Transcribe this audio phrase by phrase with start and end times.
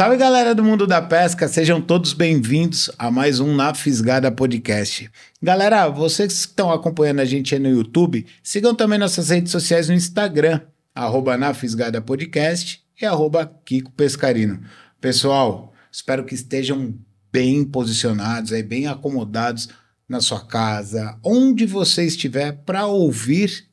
[0.00, 5.10] Salve galera do mundo da pesca, sejam todos bem-vindos a mais um Na Fisgada Podcast.
[5.42, 9.90] Galera, vocês que estão acompanhando a gente aí no YouTube, sigam também nossas redes sociais
[9.90, 10.62] no Instagram,
[10.94, 14.62] arroba Na Fisgada Podcast e arroba Kiko Pescarino.
[15.02, 16.94] Pessoal, espero que estejam
[17.30, 19.68] bem posicionados, aí, bem acomodados
[20.08, 23.66] na sua casa, onde você estiver para ouvir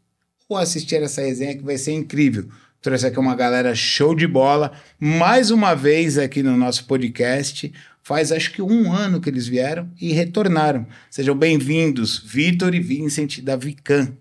[0.50, 2.50] ou assistir essa resenha que vai ser incrível.
[2.81, 7.73] Trouxe aqui uma galera show de bola, mais uma vez aqui no nosso podcast.
[8.03, 10.86] Faz acho que um ano que eles vieram e retornaram.
[11.09, 14.13] Sejam bem-vindos, Vitor e Vincent da Vican.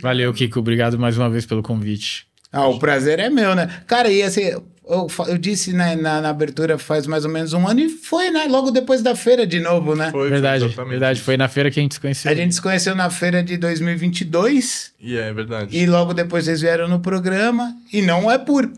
[0.00, 0.60] Valeu, Kiko.
[0.60, 2.26] Obrigado mais uma vez pelo convite.
[2.52, 3.82] Ah, o prazer é meu, né?
[3.86, 4.52] Cara, e assim,
[4.90, 8.30] eu, eu disse né, na, na, abertura faz mais ou menos um ano e foi,
[8.30, 8.46] né?
[8.48, 10.10] Logo depois da feira de novo, né?
[10.10, 11.20] Foi, verdade, foi verdade.
[11.20, 12.30] Foi na feira que a gente se conheceu.
[12.30, 14.92] A gente se conheceu na feira de 2022.
[15.00, 15.76] E é verdade.
[15.76, 17.74] E logo depois vocês vieram no programa.
[17.92, 18.68] E não é por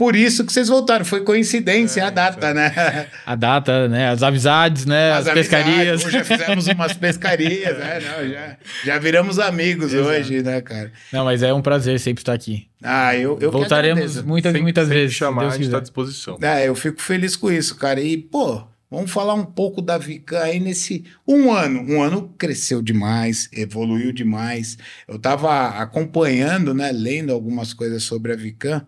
[0.00, 1.04] por isso que vocês voltaram.
[1.04, 2.54] Foi coincidência é, a data, é.
[2.54, 3.06] né?
[3.26, 4.08] A data, né?
[4.08, 5.12] As amizades, né?
[5.12, 6.00] As, As pescarias.
[6.00, 8.00] Já fizemos umas pescarias, né?
[8.00, 10.08] Não, já, já viramos amigos Exato.
[10.08, 10.90] hoje, né, cara?
[11.12, 12.66] Não, mas é um prazer sempre estar aqui.
[12.82, 15.14] Ah, eu, eu Voltaremos muitas, e muitas vezes.
[15.14, 16.38] chamar, a gente está à disposição.
[16.40, 18.00] É, eu fico feliz com isso, cara.
[18.00, 21.80] E, pô, Vamos falar um pouco da Vican aí nesse um ano.
[21.82, 24.76] Um ano cresceu demais, evoluiu demais.
[25.06, 28.84] Eu estava acompanhando, né, lendo algumas coisas sobre a Vican.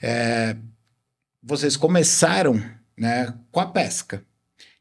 [0.00, 0.56] É,
[1.42, 2.60] vocês começaram
[2.96, 4.22] né, com a pesca.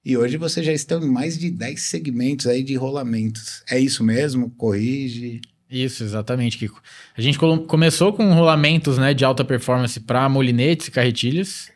[0.04, 3.64] E hoje vocês já estão em mais de 10 segmentos aí de rolamentos.
[3.70, 4.52] É isso mesmo?
[4.52, 5.42] Corrige.
[5.70, 6.82] Isso, exatamente, Kiko.
[7.18, 11.74] A gente começou com rolamentos né, de alta performance para molinetes e carretilhas.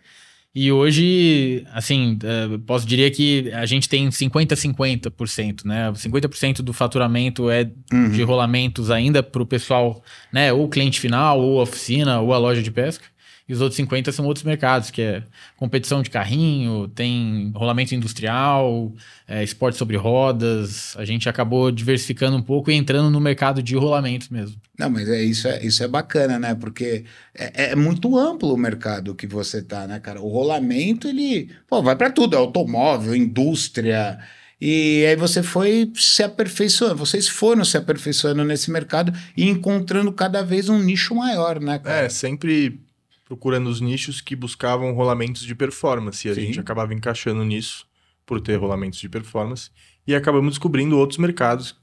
[0.54, 5.92] E hoje, assim, uh, posso dizer que a gente tem 50-50%, né?
[5.92, 8.10] 50% do faturamento é uhum.
[8.10, 10.04] de rolamentos ainda para o pessoal,
[10.34, 10.52] né?
[10.52, 13.06] Ou cliente final, ou oficina, ou a loja de pesca.
[13.50, 15.24] E os outros 50 são outros mercados, que é
[15.58, 18.94] competição de carrinho, tem rolamento industrial,
[19.28, 20.96] é, esporte sobre rodas.
[20.96, 24.62] A gente acabou diversificando um pouco e entrando no mercado de rolamentos mesmo.
[24.78, 26.54] Não, mas é isso, é, isso é bacana, né?
[26.54, 30.22] Porque é, é muito amplo o mercado que você tá, né, cara?
[30.22, 34.20] O rolamento, ele pô, vai para tudo, é automóvel, indústria.
[34.62, 40.44] E aí você foi se aperfeiçoando, vocês foram se aperfeiçoando nesse mercado e encontrando cada
[40.44, 42.06] vez um nicho maior, né, cara?
[42.06, 42.80] É, sempre
[43.30, 46.28] procurando os nichos que buscavam rolamentos de performance.
[46.28, 46.42] E a Sim.
[46.42, 47.86] gente acabava encaixando nisso
[48.26, 49.70] por ter rolamentos de performance.
[50.06, 51.76] E acabamos descobrindo outros mercados.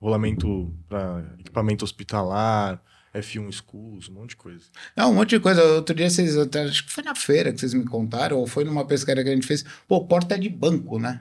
[0.00, 2.82] Rolamento para equipamento hospitalar,
[3.14, 4.64] F1 Schools, um monte de coisa.
[4.96, 5.62] Não, um monte de coisa.
[5.74, 8.86] Outro dia vocês, acho que foi na feira que vocês me contaram, ou foi numa
[8.86, 9.62] pescaria que a gente fez.
[9.86, 11.20] Pô, porta de banco, né?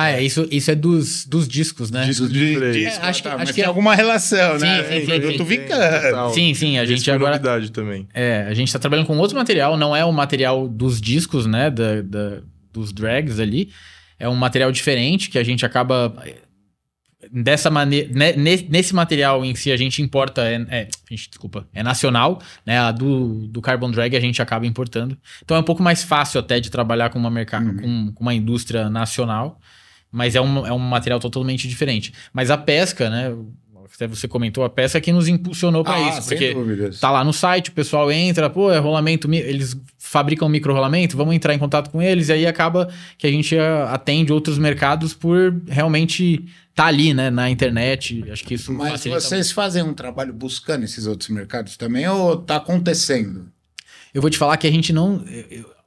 [0.00, 2.04] Ah, é, isso, isso é dos, dos discos, né?
[2.04, 3.66] Discos de, de é, acho que, tá, acho que tem é...
[3.66, 4.84] alguma relação, sim, né?
[4.84, 6.32] Sim, sim, eu tô ficando.
[6.32, 7.32] Sim, sim, a gente agora...
[7.32, 8.06] novidade também.
[8.14, 11.68] É, a gente tá trabalhando com outro material, não é o material dos discos, né?
[11.68, 12.42] Da, da,
[12.72, 13.72] dos drags ali.
[14.20, 16.14] É um material diferente que a gente acaba...
[17.32, 21.82] Dessa maneira, né, nesse material em si a gente importa, é, é, gente, desculpa, é
[21.82, 22.78] nacional, né?
[22.78, 25.18] A do, do Carbon Drag a gente acaba importando.
[25.44, 27.76] Então é um pouco mais fácil até de trabalhar com uma, mercado, uhum.
[27.76, 29.60] com, com uma indústria nacional
[30.10, 32.12] mas é um, é um material totalmente diferente.
[32.32, 33.34] Mas a pesca, né?
[33.94, 36.28] Até você comentou, a pesca que nos impulsionou para ah, isso.
[36.28, 37.00] Porque dúvidas.
[37.00, 41.34] tá lá no site, o pessoal entra, pô, é rolamento, eles fabricam micro rolamento, vamos
[41.34, 45.60] entrar em contato com eles, e aí acaba que a gente atende outros mercados por
[45.66, 46.44] realmente
[46.76, 48.24] tá ali, né, na internet.
[48.30, 49.54] Acho que isso Mas vocês muito.
[49.54, 53.48] fazem um trabalho buscando esses outros mercados também, ou tá acontecendo?
[54.14, 55.24] Eu vou te falar que a gente não.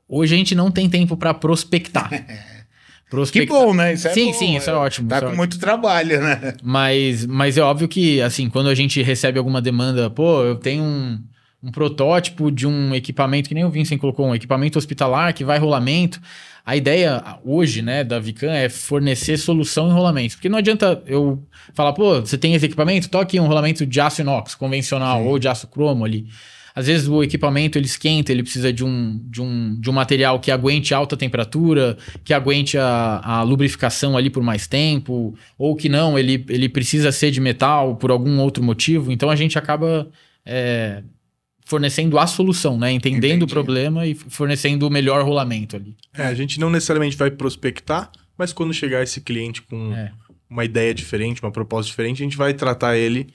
[0.08, 2.10] Hoje a gente não tem tempo para prospectar.
[3.32, 3.94] Que bom, né?
[3.94, 5.10] Isso é sim, bom, sim, isso é, é ótimo.
[5.10, 5.38] Tá é com ótimo.
[5.38, 6.56] muito trabalho, né?
[6.64, 10.82] Mas, mas é óbvio que, assim, quando a gente recebe alguma demanda, pô, eu tenho
[10.82, 11.20] um,
[11.62, 15.60] um protótipo de um equipamento, que nem o Vincent colocou, um equipamento hospitalar que vai
[15.60, 16.22] rolamento.
[16.66, 20.36] A ideia hoje, né, da Vican é fornecer solução em rolamentos.
[20.36, 21.44] Porque não adianta eu
[21.74, 23.10] falar, pô, você tem esse equipamento?
[23.10, 25.28] Toque um rolamento de aço inox convencional sim.
[25.28, 26.28] ou de aço cromo ali.
[26.74, 30.40] Às vezes o equipamento ele esquenta, ele precisa de um, de um, de um material
[30.40, 35.90] que aguente alta temperatura, que aguente a, a lubrificação ali por mais tempo, ou que
[35.90, 39.12] não, ele, ele precisa ser de metal por algum outro motivo.
[39.12, 40.08] Então a gente acaba
[40.46, 41.04] é,
[41.66, 42.92] fornecendo a solução, né?
[42.92, 43.44] Entendendo Entendi.
[43.46, 45.96] o problema e fornecendo o melhor rolamento ali.
[46.14, 50.12] É, a gente não necessariamente vai prospectar, mas quando chegar esse cliente com é.
[50.50, 53.28] uma ideia diferente, uma proposta diferente, a gente vai tratar ele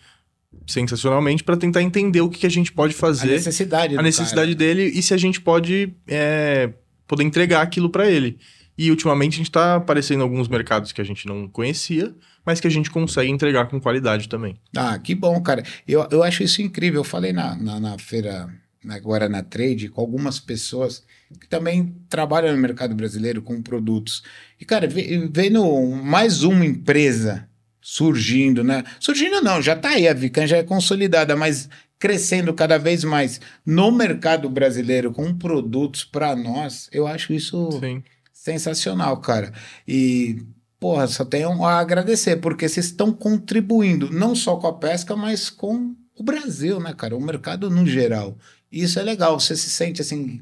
[0.67, 3.29] sensacionalmente para tentar entender o que, que, a gente pode fazer.
[3.29, 3.99] A necessidade.
[3.99, 4.59] A necessidade cara.
[4.59, 6.73] dele e se a gente pode é,
[7.07, 8.39] poder entregar aquilo para ele.
[8.79, 12.15] E ultimamente a gente está aparecendo em alguns mercados que a gente não conhecia,
[12.45, 14.57] mas que a gente consegue entregar com qualidade também.
[14.77, 15.63] Ah, que bom, cara.
[15.89, 17.01] Eu, eu acho isso incrível.
[17.01, 18.49] Eu falei na, na, na feira
[18.89, 21.03] agora na trade com algumas pessoas
[21.41, 24.23] que também trabalham no mercado brasileiro com produtos.
[24.61, 27.49] E, cara, vendo mais uma empresa
[27.89, 28.83] surgindo, né?
[28.99, 31.69] Surgindo não, já tá aí, a Vican já é consolidada, mas
[32.01, 38.03] crescendo cada vez mais no mercado brasileiro com produtos para nós, eu acho isso Sim.
[38.33, 39.53] sensacional, cara.
[39.87, 40.43] E
[40.81, 45.49] porra, só tenho a agradecer, porque vocês estão contribuindo não só com a pesca, mas
[45.49, 47.17] com o Brasil, né, cara?
[47.17, 48.37] O mercado no geral.
[48.71, 50.41] Isso é legal, você se sente assim,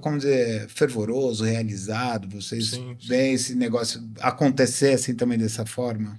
[0.00, 3.08] como dizer, fervoroso, realizado, vocês sim, sim.
[3.08, 6.18] veem esse negócio acontecer assim também dessa forma?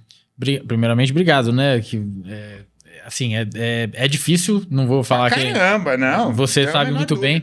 [0.66, 1.80] Primeiramente, obrigado, né?
[1.80, 2.60] Que, é,
[3.04, 5.58] assim, é, é, é, difícil, não vou falar Caramba, que...
[5.58, 6.32] Caramba, não.
[6.32, 7.42] Você sabe muito bem.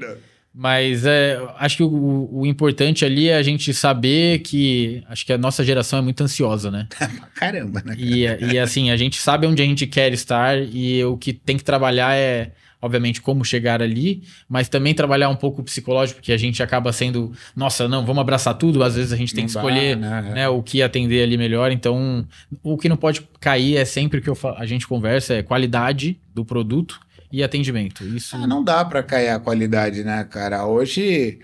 [0.57, 5.33] Mas é, acho que o, o, importante ali é a gente saber que acho que
[5.33, 6.87] a nossa geração é muito ansiosa, né?
[7.35, 7.93] Caramba, né?
[7.97, 11.57] E, e assim, a gente sabe onde a gente quer estar e o que tem
[11.57, 16.31] que trabalhar é, obviamente, como chegar ali, mas também trabalhar um pouco o psicológico, porque
[16.31, 19.51] a gente acaba sendo, nossa, não, vamos abraçar tudo, às vezes a gente tem não
[19.51, 20.33] que escolher dá, né?
[20.35, 20.47] né?
[20.47, 21.69] o que atender ali melhor.
[21.69, 22.25] Então,
[22.63, 26.45] o que não pode cair é sempre que eu, a gente conversa, é qualidade do
[26.45, 26.99] produto
[27.31, 28.03] e atendimento.
[28.03, 30.65] Isso ah, não dá para cair a qualidade, né, cara?
[30.65, 31.39] Hoje,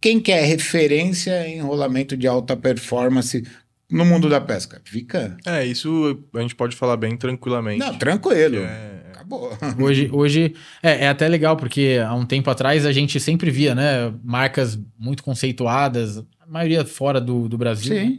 [0.00, 3.46] quem quer referência em rolamento de alta performance
[3.90, 4.80] no mundo da pesca?
[4.84, 5.36] Fica.
[5.46, 7.80] É, isso a gente pode falar bem tranquilamente.
[7.80, 8.58] Não, tranquilo.
[8.58, 8.96] É...
[9.12, 9.56] Acabou.
[9.80, 13.74] Hoje, hoje é, é, até legal, porque há um tempo atrás a gente sempre via,
[13.74, 17.96] né, marcas muito conceituadas, a maioria fora do, do Brasil.
[17.96, 18.04] Sim.
[18.04, 18.18] Né?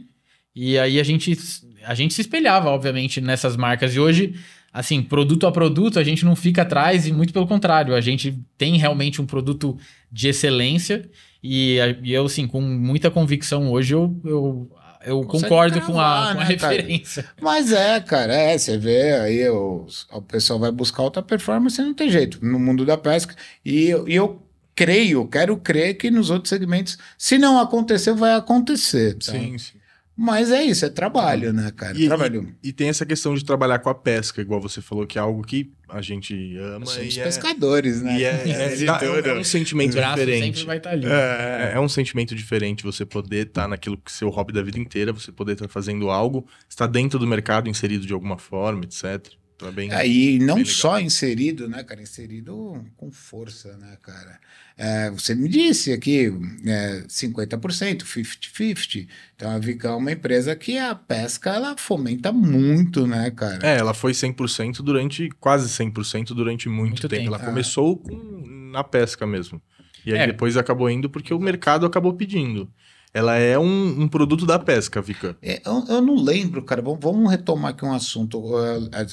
[0.54, 1.38] E aí a gente,
[1.84, 3.94] a gente se espelhava, obviamente, nessas marcas.
[3.94, 4.34] E hoje
[4.72, 8.38] assim, produto a produto, a gente não fica atrás e muito pelo contrário, a gente
[8.56, 9.76] tem realmente um produto
[10.10, 11.08] de excelência
[11.42, 14.70] e, e eu, assim, com muita convicção hoje, eu, eu,
[15.04, 17.22] eu concordo com a, com a né, referência.
[17.22, 17.34] Cara?
[17.40, 21.94] Mas é, cara, é, você vê aí o, o pessoal vai buscar alta performance não
[21.94, 24.42] tem jeito, no mundo da pesca, e, e eu
[24.74, 29.14] creio, quero crer que nos outros segmentos, se não acontecer, vai acontecer.
[29.14, 29.32] Tá?
[29.32, 29.77] Sim, sim.
[30.20, 31.96] Mas é isso, é trabalho, né, cara?
[31.96, 32.52] E, trabalho.
[32.60, 35.20] E, e, tem essa questão de trabalhar com a pesca, igual você falou, que é
[35.20, 36.86] algo que a gente ama.
[36.86, 38.18] Somos e é pescadores, é, né?
[38.18, 40.66] E é, é, é, um sentimento diferente.
[40.66, 41.06] Vai estar ali.
[41.06, 44.76] É, é um sentimento diferente você poder estar tá naquilo que seu hobby da vida
[44.76, 48.82] inteira, você poder estar tá fazendo algo, estar dentro do mercado, inserido de alguma forma,
[48.82, 49.24] etc.
[49.58, 52.00] Tá bem, é, e não só inserido, né, cara?
[52.00, 54.38] Inserido com força, né, cara?
[54.76, 56.32] É, você me disse aqui
[56.64, 59.08] é, 50%, 50-50.
[59.34, 63.58] Então a Vica é uma empresa que a pesca ela fomenta muito, né, cara?
[63.66, 67.22] É, ela foi 100% durante, quase 100% durante muito, muito tempo.
[67.22, 67.34] tempo.
[67.34, 67.46] Ela ah.
[67.46, 69.60] começou com, na pesca mesmo.
[70.06, 70.26] E aí é.
[70.28, 72.72] depois acabou indo porque o mercado acabou pedindo.
[73.12, 75.36] Ela é um, um produto da pesca, Vika.
[75.40, 76.82] É, eu, eu, não lembro, cara.
[76.82, 78.40] Vamos, vamos, retomar aqui um assunto.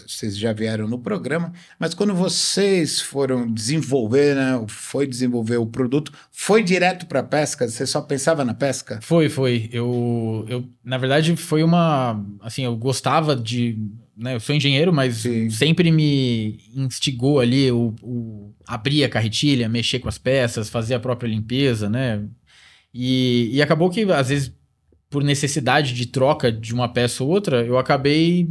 [0.06, 4.64] Vocês já vieram no programa, mas quando vocês foram desenvolver, né?
[4.68, 7.68] Foi desenvolver o produto, foi direto para pesca?
[7.68, 9.00] Você só pensava na pesca?
[9.02, 9.70] Foi, foi.
[9.72, 12.22] Eu, eu, na verdade, foi uma.
[12.42, 13.80] Assim, eu gostava de.
[14.18, 15.50] Né, eu sou engenheiro, mas Sim.
[15.50, 21.00] sempre me instigou ali o, o abrir a carretilha, mexer com as peças, fazer a
[21.00, 22.24] própria limpeza, né?
[22.98, 24.54] E, e acabou que, às vezes,
[25.10, 28.48] por necessidade de troca de uma peça ou outra, eu acabei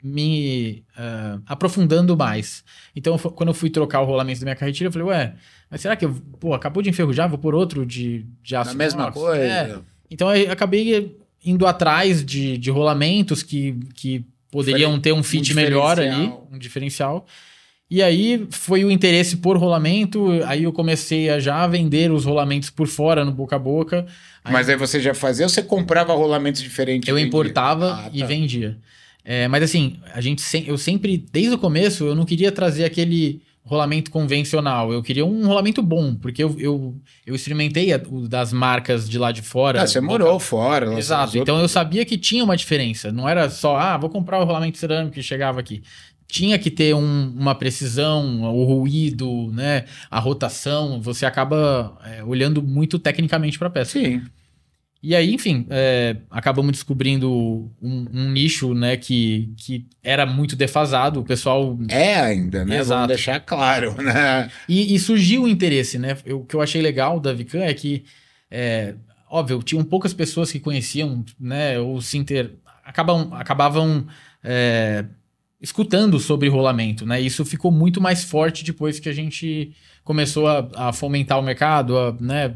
[0.00, 2.62] me uh, aprofundando mais.
[2.94, 5.34] Então, quando eu fui trocar o rolamento da minha carretilha, eu falei, ué,
[5.68, 8.70] mas será que eu, pô, acabou de enferrujar, vou por outro de, de aço?
[8.70, 9.42] A mesma coisa.
[9.42, 9.78] É.
[10.08, 15.56] Então, eu acabei indo atrás de, de rolamentos que, que poderiam ter um fit um
[15.56, 17.26] melhor ali, um diferencial.
[17.90, 22.70] E aí foi o interesse por rolamento, aí eu comecei a já vender os rolamentos
[22.70, 24.06] por fora, no boca a boca.
[24.42, 24.52] Aí...
[24.52, 27.08] Mas aí você já fazia ou você comprava rolamentos diferentes?
[27.08, 28.10] Eu importava ah, tá.
[28.12, 28.78] e vendia.
[29.24, 30.66] É, mas assim, a gente se...
[30.66, 34.92] eu sempre, desde o começo, eu não queria trazer aquele rolamento convencional.
[34.92, 36.94] Eu queria um rolamento bom, porque eu, eu,
[37.26, 39.82] eu experimentei a, o das marcas de lá de fora.
[39.82, 40.98] Ah, você morou fora.
[40.98, 41.38] Exato.
[41.38, 43.10] Então eu sabia que tinha uma diferença.
[43.10, 45.82] Não era só, ah, vou comprar o rolamento cerâmico que chegava aqui
[46.26, 52.62] tinha que ter um, uma precisão, o ruído, né, a rotação, você acaba é, olhando
[52.62, 53.92] muito tecnicamente para a peça.
[53.92, 54.22] Sim.
[55.06, 61.20] E aí, enfim, é, acabamos descobrindo um, um, nicho, né, que, que era muito defasado,
[61.20, 61.78] o pessoal...
[61.88, 62.78] É ainda, né?
[62.78, 62.94] Exato.
[62.94, 64.50] Vamos deixar claro, né?
[64.66, 66.16] E, e surgiu o interesse, né?
[66.24, 68.02] Eu, o que eu achei legal da Vican é que,
[68.50, 68.94] é,
[69.28, 72.52] óbvio, tinham poucas pessoas que conheciam, né, ou se inter...
[72.82, 74.06] Acabam, acabavam...
[74.42, 75.04] É,
[75.64, 77.18] escutando sobre rolamento, né?
[77.18, 79.72] Isso ficou muito mais forte depois que a gente
[80.04, 82.54] começou a, a fomentar o mercado, a, né?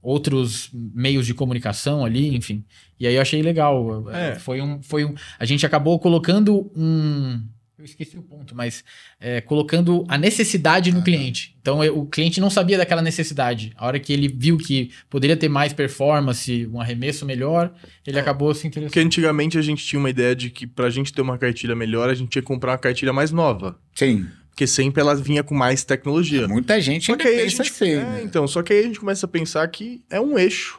[0.00, 2.64] Outros meios de comunicação ali, enfim.
[2.98, 4.10] E aí eu achei legal.
[4.10, 4.34] É.
[4.36, 5.14] Foi um, foi um.
[5.38, 7.40] A gente acabou colocando um.
[7.82, 8.84] Eu esqueci o ponto, mas
[9.20, 11.04] é, colocando a necessidade no Ah, tá.
[11.04, 11.56] cliente.
[11.60, 13.72] Então eu- o cliente não sabia daquela necessidade.
[13.76, 17.72] A hora que ele viu que poderia ter mais performance, um arremesso melhor,
[18.06, 18.90] ele acabou se interessando.
[18.90, 22.08] Porque antigamente a gente tinha uma ideia de que pra gente ter uma cartilha melhor,
[22.08, 23.78] a gente tinha que comprar uma cartilha mais nova.
[23.94, 24.26] Sim.
[24.50, 26.46] Porque sempre ela vinha com mais tecnologia.
[26.46, 27.90] Muita gente Só ainda que aí a pensa gente, assim.
[27.92, 28.22] é, né?
[28.22, 30.78] então, só que aí a gente começa a pensar que é um eixo.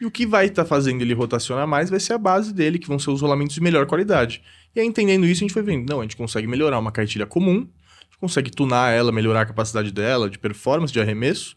[0.00, 2.88] E o que vai estar fazendo ele rotacionar mais vai ser a base dele, que
[2.88, 4.42] vão ser os rolamentos de melhor qualidade.
[4.74, 7.26] E aí, entendendo isso, a gente foi vendo, não, a gente consegue melhorar uma cartilha
[7.26, 11.54] comum, a gente consegue tunar ela, melhorar a capacidade dela, de performance, de arremesso,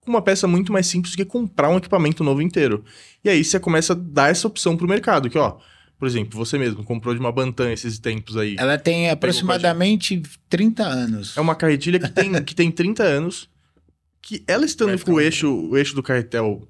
[0.00, 2.84] com uma peça muito mais simples do que comprar um equipamento novo inteiro.
[3.24, 5.56] E aí você começa a dar essa opção pro mercado, que ó,
[5.98, 8.56] por exemplo, você mesmo comprou de uma Bantam esses tempos aí.
[8.58, 11.36] Ela tem aproximadamente 30 anos.
[11.36, 13.48] É uma carretilha que tem, que tem 30 anos,
[14.22, 16.68] que ela estando com o eixo, o eixo do carretel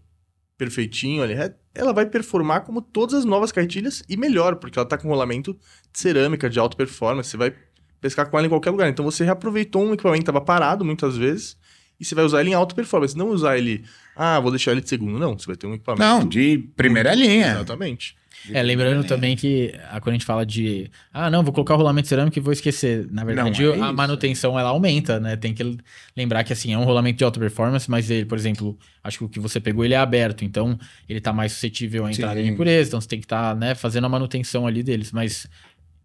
[0.58, 4.86] perfeitinho ali, reto, ela vai performar como todas as novas carretilhas e melhor, porque ela
[4.86, 5.56] tá com rolamento
[5.92, 7.54] de cerâmica, de alta performance, você vai
[8.00, 8.88] pescar com ela em qualquer lugar.
[8.88, 11.56] Então você reaproveitou um equipamento que estava parado muitas vezes
[12.00, 13.84] e você vai usar ele em alta performance, não usar ele,
[14.16, 16.02] ah, vou deixar ele de segundo, não, você vai ter um equipamento.
[16.04, 17.52] Não, de primeira linha.
[17.52, 18.16] Exatamente.
[18.52, 21.76] É, lembrando também que ah, quando a gente fala de ah, não, vou colocar o
[21.76, 23.06] rolamento cerâmico e vou esquecer.
[23.10, 25.36] Na verdade, Não, é a manutenção ela aumenta, né?
[25.36, 25.76] Tem que
[26.16, 29.24] lembrar que assim, é um rolamento de alta performance, mas ele, por exemplo, acho que
[29.24, 30.78] o que você pegou ele é aberto, então
[31.08, 32.54] ele tá mais suscetível à entrada de Sim.
[32.54, 35.46] impureza, então você tem que estar, né, fazendo a manutenção ali deles, mas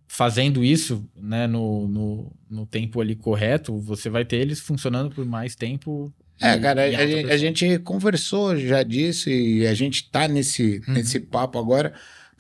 [0.08, 5.26] fazendo isso, né, no, no, no tempo ali correto, você vai ter eles funcionando por
[5.26, 6.14] mais tempo.
[6.40, 10.28] É, e- cara, e a, gente, a gente conversou já disso e a gente tá
[10.28, 10.94] nesse, Uhum.
[10.94, 11.94] nesse papo agora.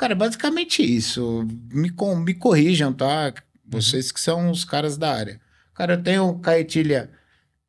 [0.03, 1.47] Cara, é basicamente isso.
[1.71, 3.33] Me, com- me corrijam, tá?
[3.65, 5.39] Vocês que são os caras da área.
[5.73, 7.09] Cara, eu tenho carretilha,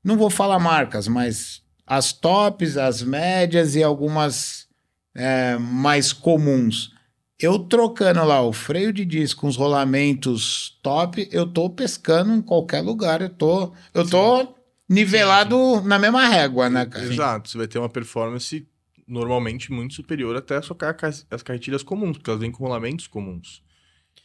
[0.02, 4.66] não vou falar marcas, mas as tops, as médias e algumas
[5.14, 6.90] é, mais comuns.
[7.38, 12.42] Eu trocando lá o freio de disco com os rolamentos top, eu tô pescando em
[12.42, 13.22] qualquer lugar.
[13.22, 14.56] Eu tô, eu tô
[14.88, 17.04] nivelado na mesma régua, né, cara?
[17.04, 18.66] Exato, você vai ter uma performance
[19.06, 23.62] normalmente muito superior até ca- as carretilhas comuns, porque elas vêm com rolamentos comuns.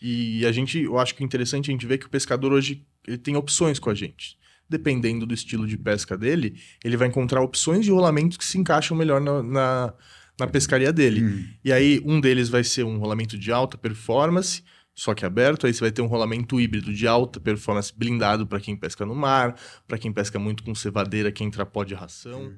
[0.02, 2.86] E a gente, eu acho que é interessante a gente ver que o pescador hoje
[3.08, 4.38] ele tem opções com a gente.
[4.70, 8.96] Dependendo do estilo de pesca dele, ele vai encontrar opções de rolamentos que se encaixam
[8.96, 9.94] melhor na, na,
[10.40, 11.24] na pescaria dele.
[11.24, 11.46] Hum.
[11.66, 15.66] E aí, um deles vai ser um rolamento de alta performance, só que aberto.
[15.66, 19.16] Aí você vai ter um rolamento híbrido de alta performance blindado para quem pesca no
[19.16, 19.56] mar,
[19.88, 22.54] para quem pesca muito com cevadeira, que entra pó de ração,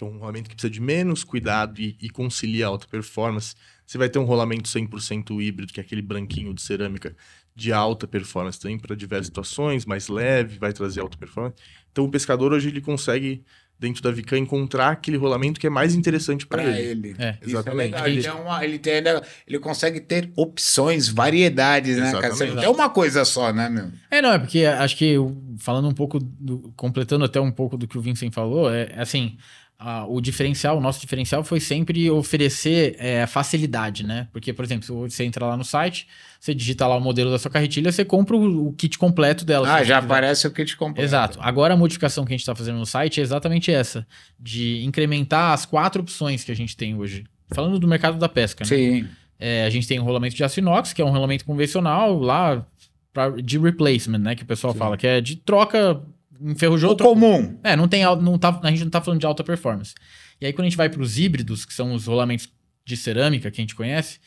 [0.00, 3.54] que é um rolamento que precisa de menos cuidado e, e concilia alta performance.
[3.86, 7.14] Você vai ter um rolamento 100% híbrido, que é aquele branquinho de cerâmica
[7.54, 11.56] de alta performance também para diversas situações, mais leve, vai trazer alta performance.
[11.92, 13.44] Então o pescador hoje ele consegue
[13.78, 17.08] dentro da Vican encontrar aquele rolamento que é mais interessante para ele.
[17.08, 17.16] ele.
[17.18, 17.38] É.
[17.40, 17.92] Isso Exatamente.
[17.92, 18.06] legal.
[18.06, 18.92] Ele, tem uma- ele, tem
[19.46, 22.28] ele consegue ter opções, variedades, né, cara?
[22.28, 22.60] Você não Exatamente.
[22.60, 23.90] tem uma coisa só, né, meu?
[24.10, 25.14] É, não, é porque acho que
[25.58, 29.00] falando um pouco, do- completando até um pouco do que o Vincent falou, é é
[29.00, 29.36] assim,
[29.80, 34.28] a- o diferencial, o nosso diferencial foi sempre oferecer é, facilidade, né?
[34.32, 36.06] Porque, por exemplo, se você entra lá no site,
[36.38, 39.72] você digita lá o modelo da sua carretilha, você compra o, o kit completo dela.
[39.74, 41.02] Ah, já aparece o kit completo.
[41.04, 41.38] Exato.
[41.40, 44.06] Agora a modificação que a gente está fazendo no site é exatamente essa,
[44.38, 47.24] de incrementar as quatro opções que a gente tem hoje.
[47.52, 48.68] Falando do mercado da pesca, né?
[48.68, 49.08] Sim.
[49.38, 52.64] É, a gente tem um rolamento de aço inox, que é um rolamento convencional lá
[53.12, 54.34] pra, de replacement, né?
[54.34, 54.78] Que o pessoal Sim.
[54.78, 56.00] fala, que é de troca,
[56.40, 57.14] enferrujou, O trocou.
[57.14, 57.58] comum.
[57.62, 59.94] É, não tem, não tá, a gente não tá falando de alta performance.
[60.40, 62.48] E aí quando a gente vai para os híbridos, que são os rolamentos
[62.84, 64.18] de cerâmica que a gente conhece,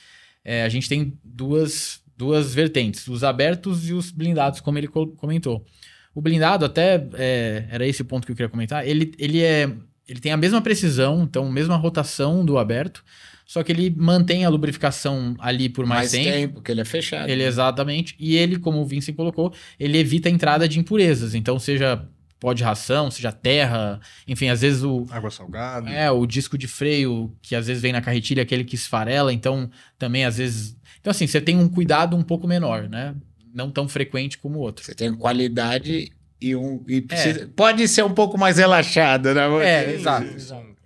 [0.46, 5.08] é, a gente tem duas, duas vertentes, os abertos e os blindados, como ele co-
[5.08, 5.66] comentou.
[6.14, 9.68] O blindado, até é, era esse o ponto que eu queria comentar, ele, ele, é,
[10.08, 13.04] ele tem a mesma precisão, então a mesma rotação do aberto,
[13.46, 16.32] só que ele mantém a lubrificação ali por mais, Mais tempo.
[16.32, 17.30] tempo, porque ele é fechado.
[17.30, 18.16] Ele exatamente.
[18.20, 21.36] E ele, como o Vincent colocou, ele evita a entrada de impurezas.
[21.36, 22.08] Então, seja
[22.40, 25.06] pó de ração, seja terra, enfim, às vezes o.
[25.10, 25.90] Água salgada.
[25.90, 29.70] É, o disco de freio, que às vezes vem na carretilha, aquele que esfarela, então
[29.98, 30.76] também às vezes.
[31.00, 33.16] Então, assim, você tem um cuidado um pouco menor, né?
[33.54, 34.84] Não tão frequente como o outro.
[34.84, 36.12] Você tem qualidade
[36.50, 36.84] e um.
[36.88, 39.42] e precisa- Pode ser um pouco mais relaxado, né?
[39.66, 40.28] É, Sim, exato,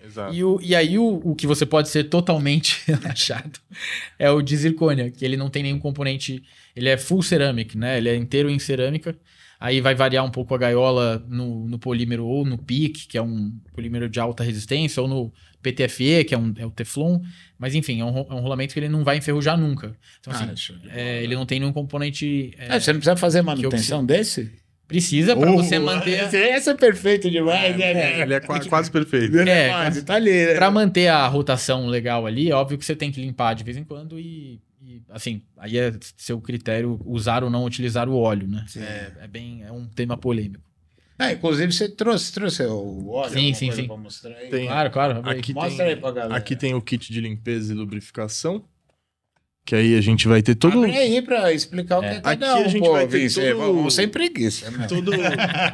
[0.06, 0.34] exato.
[0.34, 3.60] E, o, e aí, o, o que você pode ser totalmente relaxado
[4.18, 6.44] é o de zircônia, que ele não tem nenhum componente.
[6.76, 7.98] Ele é full ceramic, né?
[7.98, 9.16] Ele é inteiro em cerâmica.
[9.60, 13.22] Aí vai variar um pouco a gaiola no, no polímero ou no PIC, que é
[13.22, 15.34] um polímero de alta resistência, ou no
[15.64, 17.20] PTFE, que é, um, é o Teflon.
[17.58, 19.96] Mas enfim, é um, é um rolamento que ele não vai enferrujar nunca.
[20.20, 22.54] Então, assim, Ah, de é, ele não tem nenhum componente.
[22.60, 24.52] é, Ah, você não precisa fazer manutenção desse?
[24.88, 26.24] Precisa para Uh, você manter.
[26.24, 28.22] Esse, esse é perfeito demais, né, cara?
[28.24, 29.38] Ele é qua- quase perfeito.
[29.38, 30.32] Ele É, quase, tá ali.
[30.32, 30.56] né?
[30.56, 33.75] Pra manter a rotação legal ali, é óbvio que você tem que limpar de vez
[33.77, 38.48] em quando e, e assim, aí é seu critério usar ou não utilizar o óleo,
[38.48, 38.65] né?
[38.77, 40.63] É, é, bem, é um tema polêmico.
[41.20, 43.32] Ah, inclusive você trouxe, trouxe o óleo?
[43.34, 43.88] Sim, sim, sim.
[43.88, 44.50] Pra mostrar aí?
[44.50, 44.67] Tem.
[44.67, 45.22] Claro, claro.
[45.27, 46.36] Aqui Mostra tem, aí pra galera.
[46.36, 48.63] Aqui tem o kit de limpeza e lubrificação.
[49.68, 50.78] Que aí a gente vai ter todo.
[50.78, 52.16] Abre aí pra explicar o que É.
[52.16, 53.42] é cada Aqui a um, gente pô, vai ter Vince.
[53.42, 54.88] todo- Vamos sem preguiça, né?
[54.88, 55.12] todo-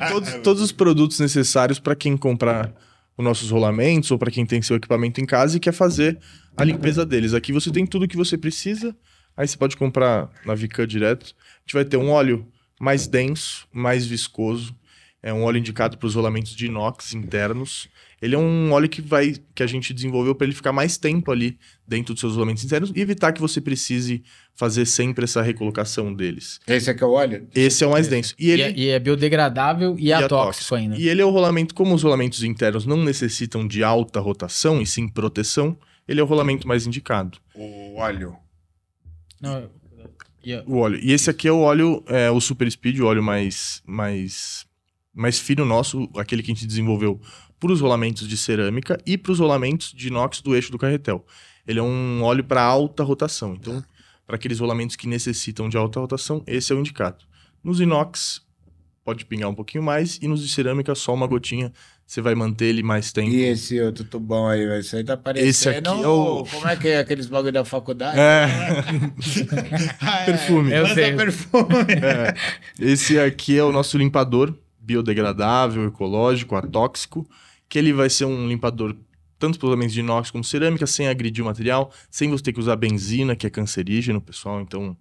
[0.10, 2.74] todos, todos os produtos necessários para quem comprar
[3.16, 6.18] os nossos rolamentos ou para quem tem seu equipamento em casa e quer fazer
[6.58, 7.36] a limpeza deles.
[7.36, 8.96] Aqui você tem tudo que você precisa.
[9.38, 11.26] Aí você pode comprar na Vican direto.
[11.28, 12.48] A gente vai ter um óleo
[12.80, 14.76] mais denso, mais viscoso.
[15.22, 17.88] É um óleo indicado para os rolamentos de inox internos.
[18.24, 21.30] Ele é um óleo que vai que a gente desenvolveu para ele ficar mais tempo
[21.30, 24.24] ali dentro dos seus rolamentos internos e evitar que você precise
[24.56, 26.60] fazer sempre essa recolocação deles.
[26.66, 27.48] Esse aqui é o óleo?
[27.54, 28.34] Esse é o mais denso.
[28.40, 30.76] E E, ele é, e é biodegradável e, atóxico atóxico.
[30.76, 30.96] ainda.
[30.98, 34.86] E ele é o rolamento, como os rolamentos internos não necessitam de alta rotação e
[34.88, 35.78] sim proteção,
[36.08, 37.38] ele é o rolamento mais indicado.
[37.54, 38.36] O óleo.
[39.42, 39.70] Não,
[40.46, 41.00] e- O óleo.
[41.02, 44.66] E esse aqui é o óleo, é, o Super Speed, o óleo mais, mais,
[45.14, 47.20] mais fino nosso, aquele que a gente desenvolveu
[47.64, 51.26] para os rolamentos de cerâmica e para os rolamentos de inox do eixo do carretel.
[51.66, 53.54] Ele é um óleo para alta rotação.
[53.54, 53.82] Então,
[54.28, 57.24] para aqueles rolamentos que necessitam de alta rotação, esse é o indicado.
[57.64, 58.42] Nos inox,
[59.06, 61.72] pode pingar um pouquinho mais, e nos de cerâmica, só uma gotinha.
[62.06, 63.30] Você vai manter ele mais tempo.
[63.30, 64.80] E esse outro tubão aí?
[64.82, 65.50] Isso aí tá parecendo...
[65.50, 68.20] Esse aqui é o- Como é que é aqueles bagulho da faculdade?
[68.20, 68.46] É.
[70.02, 70.26] Ah, é.
[70.26, 70.74] Perfume.
[70.74, 71.16] Eu sei.
[71.16, 71.94] perfume.
[72.04, 72.34] É.
[72.78, 77.26] Esse aqui é o nosso limpador biodegradável, ecológico, atóxico,
[77.74, 78.96] que ele vai ser um limpador
[79.40, 82.54] tanto para os elementos de inox como cerâmica, sem agredir o material, sem você ter
[82.54, 84.62] que usar benzina, que é cancerígeno, pessoal.
[84.62, 84.96] Então,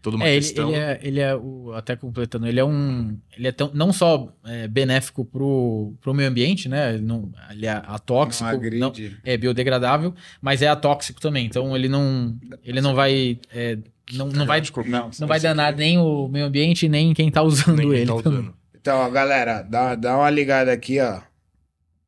[0.00, 0.68] toda uma É, ele, questão.
[0.70, 4.32] ele é, ele é o, até completando, ele é um, ele é tão, não só
[4.46, 6.94] é, benéfico pro, pro meio ambiente, né?
[6.94, 8.78] Ele, não, ele é atóxico, Não agride.
[8.80, 8.92] não-
[9.22, 11.44] é biodegradável, mas é atóxico também.
[11.44, 13.76] Então ele não, ele não vai, é,
[14.14, 17.76] não, não vai, Não, não vai danar nem o meio ambiente nem quem tá usando
[17.76, 18.06] Nem quem ele.
[18.06, 18.54] tá usando.
[18.74, 21.20] Então, ó, galera, dá, dá uma ligada aqui, ó.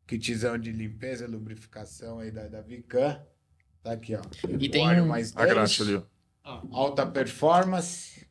[0.08, 3.20] Kitzão de limpeza, lubrificação aí da, da Vican.
[3.82, 4.22] Tá aqui, ó.
[4.58, 6.02] E O tem óleo um- mais A graxa ali, ó.
[6.72, 8.26] Alta performance.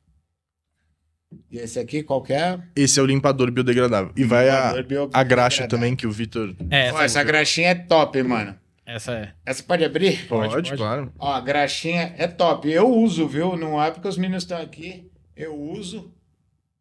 [1.52, 2.60] E esse aqui, qual que é?
[2.76, 4.12] Esse é o limpador biodegradável.
[4.16, 4.74] E vai a,
[5.14, 6.56] a graxa também, que o Vitor.
[6.70, 8.58] É, Ó, essa, essa graxinha é top, mano.
[8.86, 9.34] essa é.
[9.46, 10.26] Essa pode abrir?
[10.28, 10.82] Pode, Pode, pode.
[10.82, 11.14] claro.
[11.20, 12.70] Ó, a graxinha é top.
[12.72, 13.56] Eu uso, viu?
[13.56, 15.12] Não é porque os meninos estão aqui.
[15.36, 16.12] Eu uso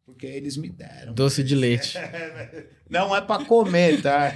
[0.07, 1.13] porque eles me deram.
[1.13, 1.97] Doce de leite.
[2.89, 4.31] Não é pra comer, tá?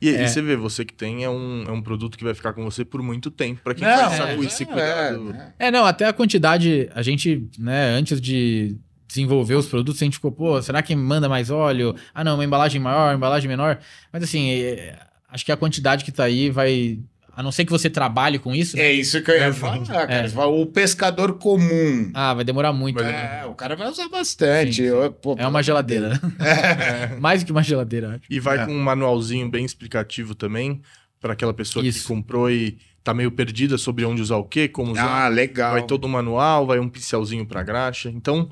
[0.00, 0.22] E, É.
[0.22, 2.62] e você vê, você que tem, é um, é um produto que vai ficar com
[2.62, 3.60] você por muito tempo.
[3.62, 5.32] Pra quem Não, faz é, esse é, cuidado.
[5.58, 5.66] é.
[5.66, 8.76] É, não, até a quantidade, a gente, né, antes de
[9.08, 11.94] desenvolver os produtos, a gente ficou, pô, será que manda mais óleo?
[12.14, 13.80] Ah, não, uma embalagem maior, uma embalagem menor.
[14.12, 14.96] Mas assim, é,
[15.28, 17.00] acho que a quantidade que tá aí vai.
[17.34, 18.82] A não ser que você trabalhe com isso, né?
[18.84, 20.12] É isso que eu ia falar, cara.
[20.12, 20.44] É.
[20.46, 22.10] O pescador comum.
[22.12, 23.02] Ah, vai demorar muito.
[23.02, 23.40] Né?
[23.42, 24.74] É, o cara vai usar bastante.
[24.74, 24.88] Sim, sim.
[24.88, 26.10] Eu, pô, É uma geladeira.
[26.10, 27.16] né?
[27.20, 28.20] Mais do que uma geladeira, acho.
[28.28, 28.66] E vai É.
[28.66, 30.82] com um manualzinho bem explicativo também,
[31.20, 32.00] para aquela pessoa Isso.
[32.02, 35.24] que comprou e tá meio perdida sobre onde usar o quê, como usar.
[35.24, 35.72] Ah, legal.
[35.72, 38.10] vai todo o manual, vai um pincelzinho para graxa.
[38.10, 38.50] Então,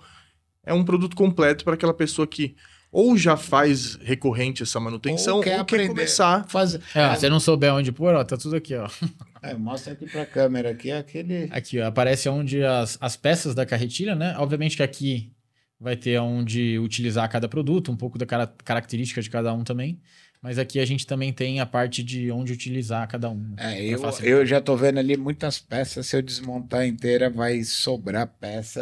[0.64, 2.56] é um produto completo para aquela pessoa que
[2.92, 5.88] ou já faz recorrente essa manutenção, Ou ou quer quer, aprender.
[5.88, 6.46] começar.
[6.48, 6.80] Fazer.
[6.94, 8.88] É, se você não souber onde pôr, ó, tá tudo aqui, ó.
[9.42, 11.48] É, mostra aqui pra câmera aqui aquele.
[11.50, 14.34] Aqui, ó, aparece onde as, as peças da carretilha, né?
[14.38, 15.32] Obviamente que aqui
[15.80, 19.98] vai ter onde utilizar cada produto, um pouco da cara- característica de cada um também.
[20.42, 23.52] Mas aqui a gente também tem a parte de onde utilizar cada um.
[23.58, 24.38] É, pra eu, facilitar.
[24.40, 26.06] eu já tô vendo ali muitas peças.
[26.06, 28.80] Se eu desmontar inteira, vai sobrar peça.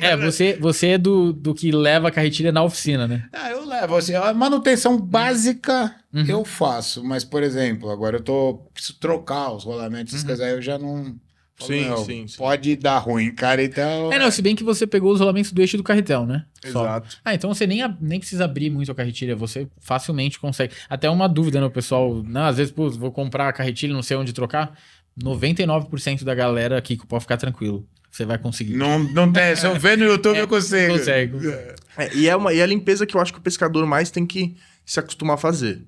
[0.00, 3.28] É, você, você é do, do que leva a carretilha na oficina, né?
[3.32, 3.96] ah, eu levo.
[3.96, 6.24] Assim, a manutenção básica Uhum.
[6.26, 7.02] eu faço.
[7.02, 8.60] Mas, por exemplo, agora eu tô.
[8.72, 10.28] Preciso trocar os rolamentos, essas Uhum.
[10.28, 11.16] coisas aí eu já não.
[11.66, 12.36] Sim, meu, sim, sim.
[12.36, 13.62] Pode dar ruim, cara.
[13.62, 14.12] Então.
[14.12, 16.44] É, não, se bem que você pegou os rolamentos do eixo do carretel, né?
[16.66, 16.82] Só.
[16.84, 17.16] Exato.
[17.24, 20.74] Ah, então você nem, nem precisa abrir muito a carretilha, você facilmente consegue.
[20.88, 22.22] Até uma dúvida, né, pessoal?
[22.22, 24.76] Não, às vezes, pô, vou comprar a carretilha, não sei onde trocar.
[25.22, 27.86] 99% da galera aqui pode ficar tranquilo.
[28.10, 28.76] Você vai conseguir.
[28.76, 29.56] Não, não tem.
[29.56, 30.92] Se eu ver no YouTube, É, eu consigo.
[30.92, 31.48] Consegue.
[31.96, 34.10] É, e, é uma, e é a limpeza que eu acho que o pescador mais
[34.10, 35.82] tem que se acostumar a fazer.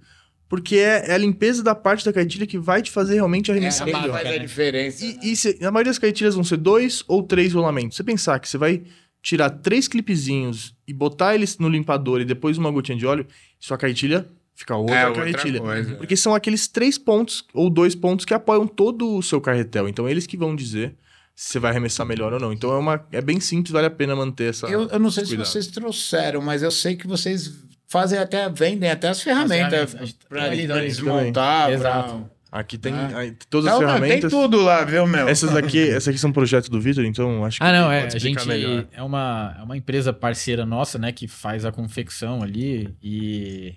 [0.54, 3.54] Porque é, é a limpeza da parte da carretilha que vai te fazer realmente É,
[3.54, 4.12] arremessar que melhor.
[4.22, 5.04] faz a diferença.
[5.04, 5.18] né?
[5.22, 7.96] E, e se- na maioria das carretilhas vão ser dois ou três rolamentos.
[7.96, 8.82] Você pensar que você vai
[9.22, 13.26] tirar três clipezinhos e botar eles no limpador e depois uma gotinha de óleo,
[13.58, 15.60] sua carretilha fica outra É, outra carretilha.
[15.60, 15.94] coisa.
[15.96, 19.88] Porque são aqueles três pontos ou dois pontos que apoiam todo o seu carretel.
[19.88, 20.94] Então, eles que vão dizer
[21.34, 22.52] se você vai arremessar melhor ou não.
[22.52, 24.66] Então, é, uma, é bem simples, vale a pena manter essa.
[24.68, 25.46] Eu, eu não sei se cuidado.
[25.48, 27.50] vocês trouxeram, mas eu sei que vocês
[27.86, 30.18] fazem até, vendem até as ferramentas ferramentas.
[30.28, 31.70] para desmontar.
[31.70, 32.08] Exato.
[32.18, 33.10] pra- Aqui tem Ah.
[33.50, 34.30] todas Então, as não, tem ferramentas.
[34.30, 35.26] tudo lá, viu, meu?
[35.28, 38.02] Essas daqui, essas aqui são projetos do Vitor, então acho que Ah, não, é.
[38.02, 38.86] pode A gente melhor.
[38.92, 43.74] é uma, é uma empresa parceira nossa, né, que faz a confecção ali e.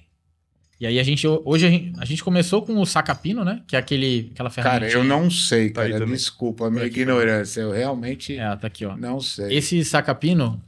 [0.79, 3.63] E aí a gente, hoje a gente, a gente começou com o sacapino, né?
[3.65, 4.81] Que é aquele, aquela ferramenta.
[4.85, 6.05] Cara, eu não sei, Tá cara.
[6.05, 7.61] Desculpa a minha Tá aqui, ignorância.
[7.61, 8.95] Eu realmente É, tá aqui, ó.
[8.95, 9.57] não sei.
[9.57, 10.61] Esse sacapino.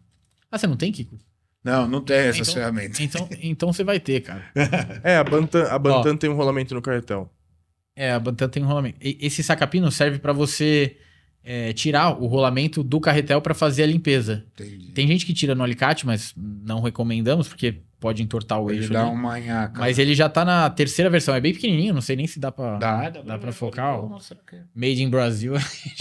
[0.51, 1.15] Ah, você não tem, Kiko?
[1.63, 2.99] Não, não tem essas Então- ferramentas.
[2.99, 4.43] Então, então você vai ter, cara.
[5.03, 7.29] É, a Bantam, a Bantam tem um rolamento no carretel.
[7.95, 8.97] É, a Bantam tem um rolamento.
[9.01, 10.97] E- Esse sacapino serve pra você
[11.43, 14.45] é, tirar o rolamento do carretel pra fazer a limpeza.
[14.53, 14.91] Entendi.
[14.91, 18.93] Tem gente que tira no alicate, mas não recomendamos, porque pode entortar o Ele eixo.
[18.93, 19.09] dá ali.
[19.11, 19.79] um manhaca.
[19.79, 21.35] Mas ele já tá na terceira versão.
[21.35, 22.77] É bem pequenininho, não sei nem se dá pra.
[22.77, 24.15] Dá, dá, dá pra focar, ó.
[24.17, 24.57] Aqui.
[24.75, 25.53] Made in Brasil.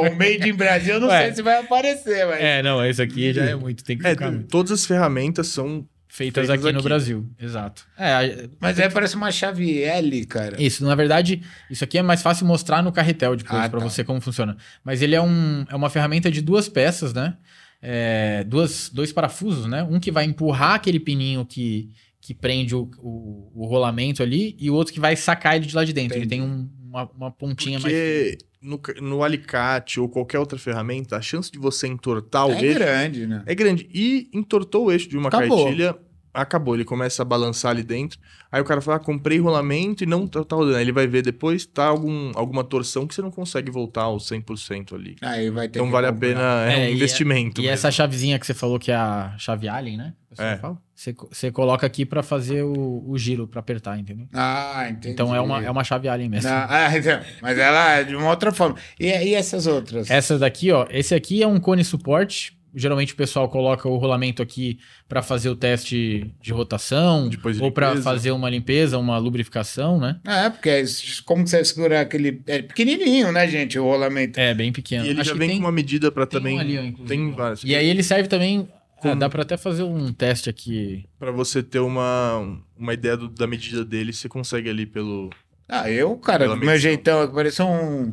[0.00, 1.24] o Made in Brasil, eu não Ué.
[1.26, 2.40] sei se vai aparecer, mas.
[2.40, 3.82] é, não, esse aqui já é muito.
[3.84, 4.48] Tem que É, focar muito.
[4.48, 5.86] todas as ferramentas são.
[6.12, 6.88] Feitas feitas aqui, no aqui.
[6.88, 7.30] Brasil.
[7.40, 7.86] Exato.
[7.96, 10.60] É, a- Mas aí parece uma chave L, cara.
[10.60, 13.88] Isso, na verdade, isso aqui é mais fácil mostrar no carretel depois Ah, pra tá.
[13.88, 14.56] você como funciona.
[14.82, 17.36] Mas ele é, um, é uma ferramenta de duas peças, né?
[17.82, 19.82] É, duas, dois parafusos, né?
[19.82, 21.90] Um que vai empurrar aquele pininho que,
[22.20, 25.74] que prende o, o, o rolamento ali e o outro que vai sacar ele de
[25.74, 26.16] lá de dentro.
[26.18, 26.42] Ele Entendi.
[26.42, 27.94] tem um- uma, uma pontinha mais.
[27.94, 32.52] Porque no, ca- no alicate ou qualquer outra ferramenta, a chance de você entortar o
[32.52, 33.42] É eixo grande, né?
[33.46, 33.88] é grande.
[33.94, 35.64] E entortou o eixo de uma Acabou.
[35.64, 35.96] carretilha,
[36.32, 36.74] acabou.
[36.74, 38.18] Ele começa a balançar ali dentro.
[38.52, 40.76] Aí o cara fala, ah, comprei rolamento e não tá, tá rodando.
[40.76, 44.28] Aí ele vai ver depois, tá algum, alguma torção que você não consegue voltar aos
[44.28, 45.16] 100% ali.
[45.22, 46.28] Aí vai ter Então que vale a comprar.
[46.28, 47.60] pena, é, É, um e investimento.
[47.60, 47.74] E mesmo.
[47.74, 50.14] essa chavezinha que você falou que é a chave Allen, né?
[50.38, 50.56] É.
[50.58, 50.78] fala?
[50.94, 54.26] Você, você coloca aqui pra fazer o, o giro, pra apertar, entendeu?
[54.32, 55.10] Ah, entendi.
[55.10, 56.48] Então é uma, é uma chave Allen mesmo.
[56.50, 58.76] Não, ah, então, mas ela é de uma outra forma.
[58.98, 60.10] E, e essas outras?
[60.10, 60.86] Essa daqui, ó.
[60.90, 62.56] Esse aqui é um cone suporte.
[62.74, 64.78] Geralmente o pessoal coloca o rolamento aqui
[65.08, 68.04] pra fazer o teste de rotação Depois de ou pra limpeza.
[68.04, 70.20] fazer uma limpeza, uma lubrificação, né?
[70.24, 70.84] É, porque é
[71.24, 72.40] como que você segura aquele.
[72.46, 73.78] É pequenininho, né, gente?
[73.78, 74.38] O rolamento.
[74.38, 75.04] É bem pequeno.
[75.04, 76.56] E ele Acho já que vem tem- com uma medida pra tem também.
[76.56, 77.64] um ali, ó, tem várias.
[77.64, 78.68] E aí ele serve também.
[78.72, 81.06] Ah, Como- dá pra até fazer um teste aqui.
[81.18, 85.30] Pra você ter uma, uma ideia do- da medida dele, você consegue ali pelo.
[85.68, 88.12] Ah, eu, cara, do meu jeitão, que parecia um.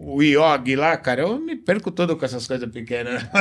[0.00, 3.20] O Iog lá, cara, eu me perco todo com essas coisas pequenas.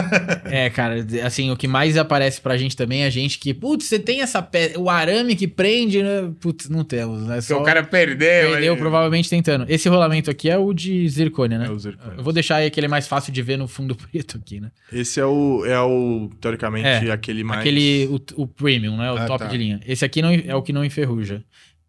[0.50, 4.00] É, cara, assim, o que mais aparece pra gente também é gente que, putz, você
[4.00, 6.32] tem essa peça, o arame que prende, né?
[6.40, 7.42] Putz, não temos, né?
[7.42, 8.52] Só o cara perdeu.
[8.52, 8.80] perdeu aí.
[8.80, 9.66] provavelmente tentando.
[9.68, 11.68] Esse rolamento aqui é o de zircônia, né?
[11.68, 12.16] É o zircônia.
[12.18, 14.60] Eu vou deixar aí que ele é mais fácil de ver no fundo preto aqui,
[14.60, 14.72] né?
[14.92, 17.60] Esse é o, é o teoricamente, É, aquele mais.
[17.60, 19.12] Aquele, o, o premium, né?
[19.12, 19.50] O Ah, top tá.
[19.50, 19.80] de linha.
[19.86, 21.44] Esse aqui não, é o que não enferruja.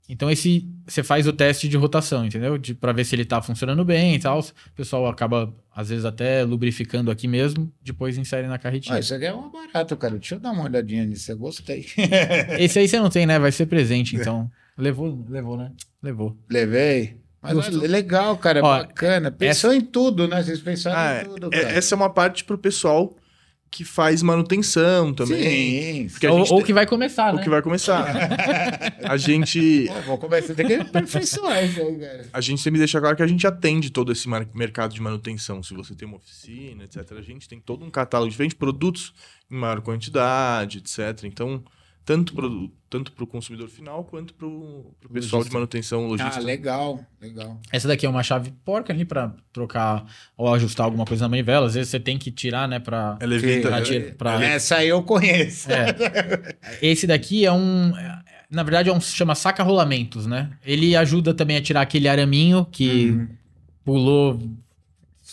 [0.09, 2.57] Então esse, você faz o teste de rotação, entendeu?
[2.57, 4.40] De, pra ver se ele tá funcionando bem e tal.
[4.40, 4.44] O
[4.75, 8.97] pessoal acaba, às vezes, até lubrificando aqui mesmo, depois insere na carretinha.
[8.97, 10.14] Ah, isso aqui é um barato, cara.
[10.18, 11.31] Deixa eu dar uma olhadinha nisso.
[11.31, 11.85] Eu gostei.
[12.59, 13.38] Esse aí você não tem, né?
[13.38, 14.51] Vai ser presente, então.
[14.77, 15.73] Levou, levou, né?
[16.03, 16.37] Levou.
[16.49, 17.16] Levei.
[17.42, 17.85] Mas Gostou?
[17.85, 18.61] é legal, cara.
[18.64, 19.31] Ó, bacana.
[19.31, 20.42] Pensou em tudo, né?
[20.42, 21.75] Vocês pensaram Ah, em tudo, é- cara.
[21.75, 23.14] essa é uma parte pro pessoal
[23.70, 26.09] que faz manutenção também.
[26.09, 26.26] Sim.
[26.26, 27.42] A Ou, ou tem- que vai começar, O né?
[27.42, 28.04] que vai começar.
[29.04, 29.87] a gente.
[29.88, 32.26] Pô, vou começar a ter que aperfeiçoar isso aí, cara.
[32.33, 35.62] A gente sempre deixa claro que a gente atende todo esse mar- mercado de manutenção.
[35.62, 39.12] Se você tem uma oficina, etc., a gente tem todo um catálogo de diferentes produtos
[39.50, 41.24] em maior quantidade, etc.
[41.24, 41.62] Então,
[42.09, 42.49] tanto para
[42.88, 46.40] tanto o consumidor final quanto para o pessoal de manutenção Ah, logística.
[46.40, 47.61] legal, legal.
[47.71, 51.66] Essa daqui é uma chave porca ali pra trocar ou ajustar alguma coisa na manivela.
[51.66, 52.79] Às vezes você tem que tirar, né?
[52.79, 53.18] Pra...
[53.21, 53.68] Ela evita.
[53.68, 55.68] Pra tira- pra- Essa aí eu conheço.
[55.71, 56.57] É.
[56.81, 57.92] Esse daqui é um.
[58.51, 60.51] Na verdade, é um chama saca-rolamentos, né?
[60.64, 63.29] Ele ajuda também a tirar aquele araminho que Uhum.
[63.85, 64.40] pulou,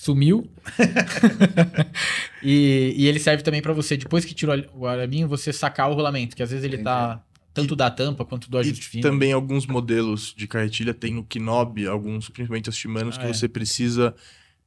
[0.06, 0.48] sumiu.
[2.44, 5.94] e, e ele serve também pra você, depois que tirou o araminho, você sacar o
[5.94, 9.02] rolamento, que às vezes ele tá tanto da tampa quanto do ajuste E fino.
[9.04, 13.34] também alguns modelos de carretilha tem no Knob, alguns, principalmente os Shimanos, Ah, que é.
[13.34, 14.13] você precisa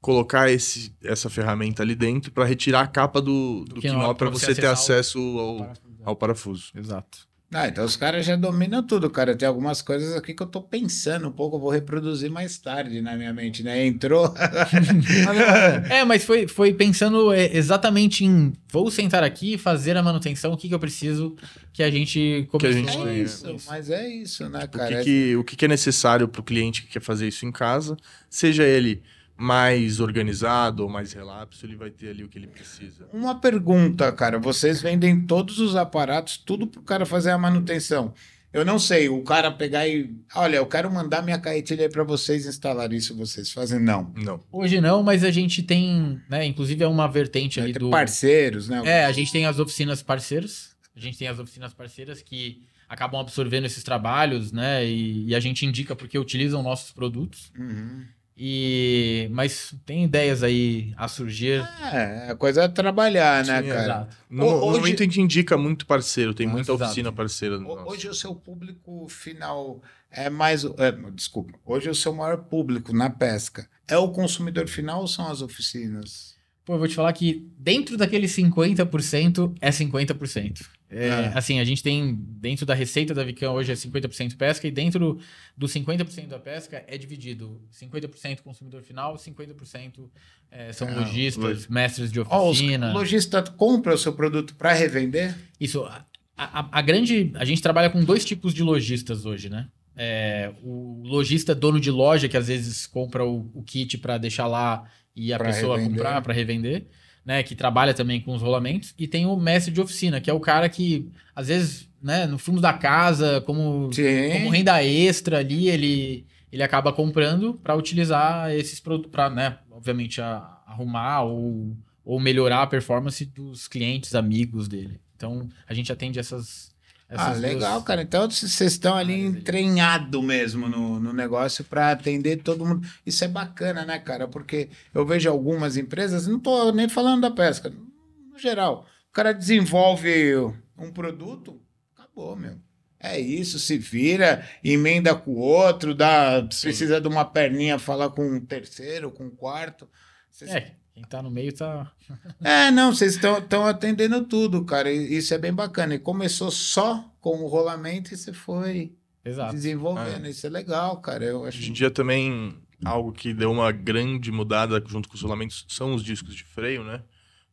[0.00, 4.30] colocar esse, essa ferramenta ali dentro para retirar a capa do, do, Do Knob para
[4.30, 5.72] pra você, você ter o- acesso ao,
[6.04, 6.70] ao parafuso.
[6.74, 7.27] Exato.
[7.50, 9.34] Ah, então os caras já dominam tudo, cara.
[9.34, 13.00] Tem algumas coisas aqui que eu tô pensando um pouco, eu vou reproduzir mais tarde
[13.00, 13.86] na minha mente, né?
[13.86, 14.34] Entrou.
[15.88, 20.52] É, mas foi, foi pensando é, exatamente em vou sentar aqui e fazer a manutenção,
[20.52, 21.36] o que, que eu preciso
[21.72, 22.72] que a gente começou.
[22.72, 24.96] gente É tem, isso, mas é isso, né, O cara?
[24.98, 27.52] que, que, o que que é necessário para o cliente que quer fazer isso em
[27.52, 27.96] casa,
[28.28, 29.02] seja ele
[29.38, 33.08] mais organizado ou mais relapso, ele vai ter ali o que ele precisa.
[33.12, 34.36] Uma pergunta, cara.
[34.36, 38.12] Vocês vendem todos os aparatos, tudo pro cara fazer a manutenção.
[38.52, 40.10] Eu não sei, o cara pegar e.
[40.34, 43.78] Olha, eu quero mandar minha carretilha aí pra vocês instalar isso, vocês fazem?
[43.78, 44.12] Não.
[44.16, 44.40] Não.
[44.50, 46.44] Hoje não, mas a gente tem, né?
[46.44, 47.90] Inclusive é uma vertente ali do.
[47.90, 48.82] parceiros, né?
[48.84, 50.76] É, a gente tem as oficinas parceiras.
[50.96, 54.84] A gente tem as oficinas parceiras que acabam absorvendo esses trabalhos, né?
[54.84, 57.52] E, e a gente indica porque utilizam nossos produtos.
[57.56, 58.04] Uhum.
[58.40, 61.60] E mas tem ideias aí a surgir.
[61.92, 63.82] É, a coisa é trabalhar, né, Sim, cara?
[63.82, 64.16] Exato.
[64.30, 66.84] No, Ho- no hoje- momento a gente indica muito parceiro, tem muita exato.
[66.84, 67.58] oficina parceira.
[67.58, 67.90] no Ho- nosso.
[67.90, 70.64] Hoje o seu público final é mais.
[70.64, 71.58] é, desculpa.
[71.66, 76.36] Hoje o seu maior público na pesca é o consumidor final ou são as oficinas?
[76.64, 80.60] Pô, eu vou te falar que dentro daquele 50% é 50%.
[80.90, 81.32] É, É.
[81.34, 85.18] Assim, a gente tem dentro da receita da Vicão hoje é 50% pesca e dentro
[85.56, 90.08] dos 50% da pesca é dividido 50% consumidor final, 50%
[90.50, 92.92] é, são Ah, lojistas, mestres de oficina.
[92.92, 95.34] lojistas compram o seu produto para revender?
[95.60, 96.04] Isso, a,
[96.36, 97.32] a- a grande.
[97.34, 99.68] A gente trabalha com dois tipos de lojistas hoje, né?
[100.00, 104.46] É, o lojista dono de loja que às vezes compra o, o kit para deixar
[104.46, 105.96] lá e a Pra pessoa revender.
[105.98, 106.86] comprar para revender,
[107.24, 107.42] né?
[107.42, 108.94] Que trabalha também com os rolamentos.
[108.98, 112.26] E tem o mestre de oficina, que é o cara que às vezes, né?
[112.26, 114.30] No fundo da casa, como, Sim.
[114.32, 119.58] como renda extra ali, ele ele acaba comprando para utilizar esses produtos, para, né?
[119.70, 124.98] Obviamente a- arrumar ou ou melhorar a performance dos clientes, amigos dele.
[125.14, 126.74] Então, a gente atende essas.
[127.10, 128.02] Ah, legal, duas- cara.
[128.02, 132.86] Então vocês estão ali entranhado mesmo no, no negócio para atender todo mundo.
[133.06, 134.28] Isso é bacana, né, cara?
[134.28, 138.86] Porque eu vejo algumas empresas, não tô nem falando da pesca, no geral.
[139.08, 140.34] O cara desenvolve
[140.76, 141.60] um produto,
[141.96, 142.56] acabou, meu.
[143.00, 148.28] É isso, se vira, emenda com o outro, dá, precisa de uma perninha, falar com
[148.28, 149.88] um terceiro, com um quarto.
[150.30, 151.92] Vocês É, quem tá no meio tá.
[152.42, 154.92] é, não, vocês estão atendendo tudo, cara.
[154.92, 155.94] e Isso é bem bacana.
[155.94, 158.92] E começou só com o rolamento e você foi
[159.24, 159.54] Exato.
[159.54, 160.26] desenvolvendo.
[160.26, 161.24] Isso é legal, cara.
[161.24, 161.58] Eu acho.
[161.58, 165.94] Hoje em dia também algo que deu uma grande mudada junto com os rolamentos são
[165.94, 167.02] os discos de freio, né?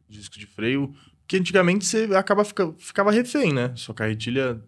[0.10, 0.93] Discos de freio,
[1.27, 3.73] que antigamente você acaba fica, ficava refém, né?
[3.75, 4.60] Sua carretilha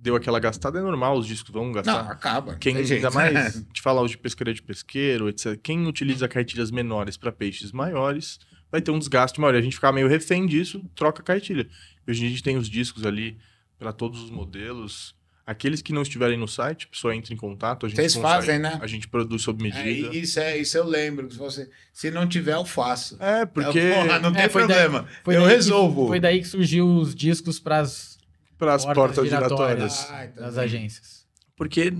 [0.00, 2.00] deu aquela gastada, é normal, os discos vão Não, gastar.
[2.10, 2.54] acaba.
[2.56, 3.04] Quem tem jeito.
[3.06, 5.58] ainda mais te falar os de pescaria de pesqueiro, etc.
[5.62, 8.38] Quem utiliza carretilhas menores para peixes maiores
[8.70, 9.54] vai ter um desgaste maior.
[9.54, 11.66] E a gente ficar meio refém disso, troca a carretilha.
[12.06, 13.36] Hoje a gente tem os discos ali
[13.78, 15.16] para todos os modelos.
[15.46, 18.34] Aqueles que não estiverem no site, a pessoa entra em contato, a gente Vocês consegue-
[18.34, 18.78] fazem, né?
[18.82, 20.14] A gente produz sob É, medida.
[20.14, 21.30] isso, é, isso eu lembro.
[21.30, 23.16] Se, você, se não tiver, eu faço.
[23.18, 25.06] É, porque Eu, porra, não tem É, daí- problema.
[25.24, 26.06] Foi eu daí que- resolvo.
[26.06, 28.17] foi daí que surgiu os discos para as
[28.58, 30.10] para as portas, giratórias.
[30.10, 31.26] Ah, então das agências.
[31.56, 31.92] Porque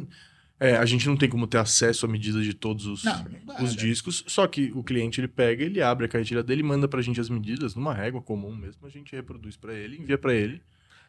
[0.61, 3.25] é, a gente não tem como ter acesso à medida de todos os, Não,
[3.63, 7.01] os discos, só que o cliente ele pega, ele abre a carretilha dele, manda pra
[7.01, 10.61] gente as medidas numa régua comum mesmo, a gente reproduz pra ele, envia pra ele.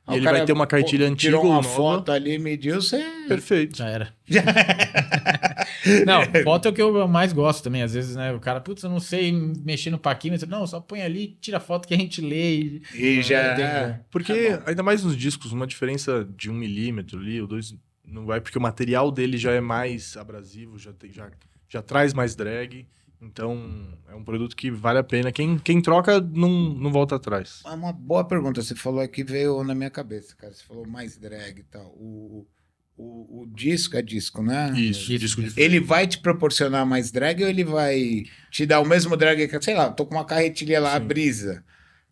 [0.07, 1.75] Ah, E ele vai ter uma carretilha pô, antiga Tirou ou uma nova.
[1.75, 2.99] foto ali, mediu, você.
[3.27, 3.77] Perfeito.
[3.77, 4.13] Já era.
[6.05, 7.83] não, foto é o que eu mais gosto também.
[7.83, 8.31] Às vezes, né?
[8.33, 10.49] O cara, putz, eu não sei mexer no paquímetro.
[10.49, 12.59] Não, só põe ali, tira a foto que a gente lê.
[12.59, 12.81] E...
[12.95, 13.37] E já.
[13.39, 13.99] É, tem- é.
[14.09, 18.25] Porque, Tá ainda mais nos discos, uma diferença de um milímetro ali, ou dois, não
[18.25, 21.29] vai, porque o material dele já é mais abrasivo, já, tem, já,
[21.67, 22.87] já traz mais drag.
[23.21, 25.31] Então, é um produto que vale a pena.
[25.31, 27.61] Quem, quem troca não, não volta atrás.
[27.65, 28.61] É uma boa pergunta.
[28.61, 30.53] Você falou aqui, veio na minha cabeça, cara.
[30.53, 31.87] Você falou mais drag e tal.
[31.97, 32.47] O,
[32.95, 34.71] o, o disco é disco, né?
[34.77, 35.59] Isso, Isso, disco de.
[35.59, 39.61] Ele vai te proporcionar mais drag ou ele vai te dar o mesmo drag que,
[39.61, 41.07] sei lá, tô com uma carretilha lá, a Sim.
[41.07, 41.63] brisa.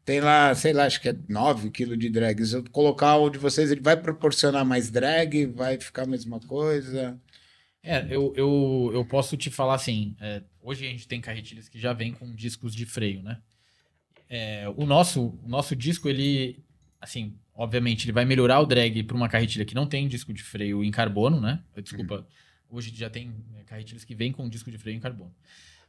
[0.03, 2.45] Tem lá, sei lá, acho que é 9 kg de drag.
[2.45, 5.45] Se eu colocar o de vocês, ele vai proporcionar mais drag?
[5.47, 7.19] Vai ficar a mesma coisa?
[7.87, 10.15] É, eu, eu, eu posso te falar assim.
[10.19, 13.37] é, hoje a gente tem carretilhas que já vêm com discos de freio, né?
[14.29, 16.61] É, o, nosso, o nosso disco, ele,
[16.99, 20.43] assim, obviamente, ele vai melhorar o drag para uma carretilha que não tem disco de
[20.43, 21.63] freio em carbono, né?
[21.81, 22.27] Desculpa,
[22.69, 25.33] hoje já tem é, carretilhas que vêm com disco de freio em carbono.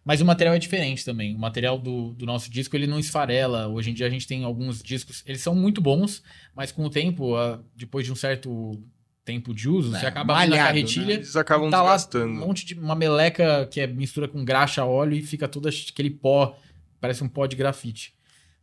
[0.04, 1.34] Mas o material é diferente também.
[1.34, 3.66] O material do, do nosso disco, ele não esfarela.
[3.66, 6.22] Hoje em dia a gente tem alguns discos, eles são muito bons,
[6.54, 8.80] mas com o tempo, ah, depois de um certo
[9.28, 10.66] tempo de uso, É, você acaba malhado, né?
[10.66, 12.32] carretilha, Eles acabam tá lá desgastando.
[12.32, 16.10] um monte de uma meleca que é mistura com graxa, óleo e fica todo aquele
[16.10, 16.56] pó,
[17.00, 18.14] parece um pó de grafite.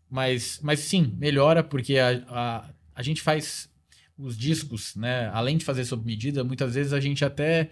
[0.10, 3.70] Mas, mas sim, melhora porque a, a, a gente faz
[4.18, 5.30] os discos, né?
[5.34, 7.70] Além de fazer sob medida, muitas vezes a gente até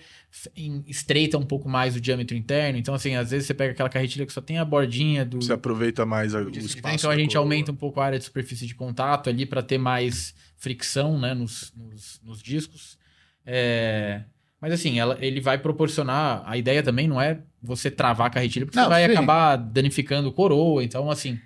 [0.86, 2.78] estreita um pouco mais o diâmetro interno.
[2.78, 5.54] Então, assim, às vezes você pega aquela carretilha que só tem a bordinha do, Você
[5.54, 6.96] aproveita mais a, o o disco de espaço.
[6.96, 9.78] então a gente aumenta um pouco a área de superfície de contato ali para ter
[9.78, 12.98] mais fricção né, nos, nos, nos discos.
[13.46, 14.22] É,
[14.62, 16.42] Mas assim, ela- ele vai proporcionar.
[16.46, 19.12] A ideia também não é você travar a carretilha, porque Não, você vai sim.
[19.12, 20.82] acabar danificando coroa.
[20.82, 21.38] Então, assim,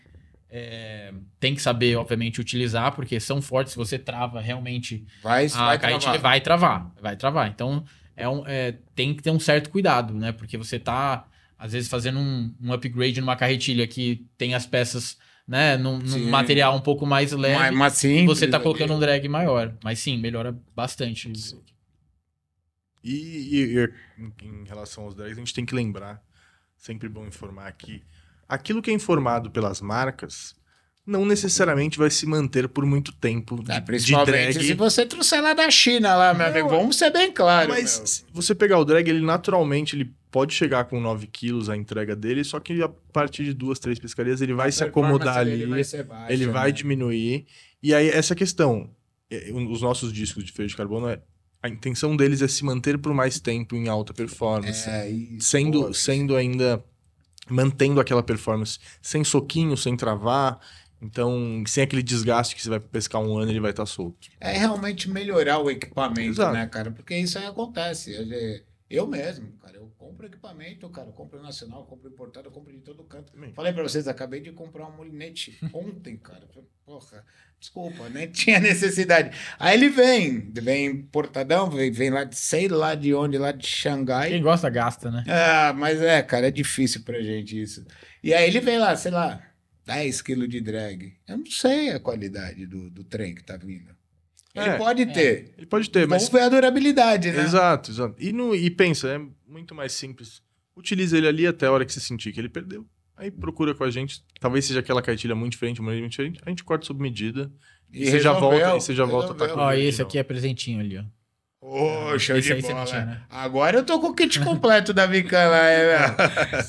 [0.50, 3.74] é, tem que saber, obviamente, utilizar, porque são fortes.
[3.74, 6.22] Se você trava realmente Vai, a vai carretilha travar.
[6.22, 7.48] vai travar, vai travar.
[7.50, 7.84] Então,
[8.16, 10.32] é um, é, tem que ter um certo cuidado, né?
[10.32, 11.26] Porque você tá,
[11.58, 16.30] às vezes, fazendo um, um upgrade numa carretilha que tem as peças né, num, num
[16.30, 18.26] material um pouco mais leve, Mas, mas e sim.
[18.26, 19.74] você tá colocando um drag maior.
[19.84, 21.32] Mas sim, melhora bastante.
[23.04, 26.22] E, e- e em, em relação aos drags, a gente tem que lembrar,
[26.76, 28.04] sempre bom informar que
[28.50, 30.56] aquilo que é informado pelas marcas
[31.08, 34.66] não necessariamente vai se manter por muito tempo de, É, de principalmente drag.
[34.68, 36.68] se você trouxer lá da China, lá, meu Não, amigo.
[36.70, 37.70] Vamos ser bem claros.
[37.74, 38.08] Mas meu.
[38.08, 42.14] se você pegar o drag, ele naturalmente ele pode chegar com 9 quilos a entrega
[42.14, 45.66] dele, só que a partir de duas, três pescarias ele vai A se acomodar ali,
[45.66, 46.72] vai baixa, ele vai né?
[46.74, 47.46] diminuir.
[47.82, 48.90] E aí, essa questão,
[49.32, 51.22] é, os nossos discos de freio de carbono, é-
[51.64, 55.86] a intenção deles é se manter por mais tempo em alta performance, É, isso, sendo,
[55.86, 56.84] pô, sendo ainda,
[57.50, 60.60] mantendo aquela performance sem soquinho, sem travar.
[61.02, 64.28] Então, sem aquele desgaste que você vai pescar um ano, ele vai estar solto.
[64.40, 66.54] É realmente melhorar o equipamento, Exato.
[66.54, 66.92] né, cara?
[66.92, 68.14] Porque isso aí acontece.
[68.90, 72.72] Eu- mesmo, cara, eu compro equipamento, cara, eu compro nacional, eu compro importado, eu compro
[72.74, 73.34] de todo canto.
[73.34, 73.54] Também.
[73.54, 76.48] Falei pra vocês, acabei de comprar um molinete ontem, cara.
[76.86, 77.24] Porra,
[77.60, 79.38] desculpa, nem tinha necessidade.
[79.60, 83.68] Aí ele vem, vem importadão, vem, vem lá de sei lá de onde, lá de
[83.68, 84.30] Xangai.
[84.30, 85.24] Quem gosta, gasta, né?
[85.28, 87.86] Ah, mas é, cara, é difícil pra gente isso.
[88.24, 89.42] E aí ele vem lá, sei lá,
[89.88, 91.14] 10 quilos de drag.
[91.26, 93.96] Eu não sei a qualidade do, do trem que tá vindo.
[94.54, 95.54] Ele É, pode ter.
[95.58, 97.42] Ele pode ter, mas Vamos ver a durabilidade, né?
[97.42, 98.16] Exato, exato.
[98.20, 100.42] E, no, e pensa, é muito mais simples.
[100.76, 102.86] Utiliza ele ali até a hora que você sentir que ele perdeu.
[103.16, 104.22] Aí procura com a gente.
[104.42, 106.40] Talvez seja aquela cartilha muito diferente, uma muito diferente.
[106.46, 107.50] A gente corta sob medida.
[107.92, 109.66] E, você já resolveu, volta, e você já volta a tá resolveu.
[109.66, 111.04] com Ó, esse aqui é presentinho ali, ó.
[111.60, 112.86] Ô, show Esse de bola.
[112.86, 113.22] tinha, né?
[113.30, 115.66] Agora eu tô com o kit completo da Vican lá.
[115.68, 115.96] é,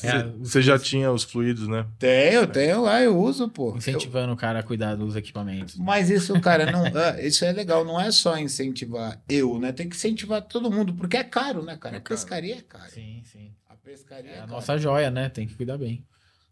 [0.02, 1.86] É, Você já tinha os fluidos, né?
[1.98, 3.72] Tenho, tenho lá, eu uso, pô.
[3.72, 5.76] Eu- Incentivando o cara a cuidar dos equipamentos.
[5.76, 7.84] Mas isso, cara, não, ah, isso é legal.
[7.84, 9.72] Não é só incentivar eu, né?
[9.72, 11.96] Tem que incentivar todo mundo, porque é caro, né, cara?
[11.96, 12.18] É a caro.
[12.18, 12.90] pescaria é caro.
[12.90, 13.52] Sim, sim.
[13.68, 14.52] A pescaria é, É a cara.
[14.52, 15.28] nossa joia, né?
[15.28, 16.02] Tem que cuidar bem.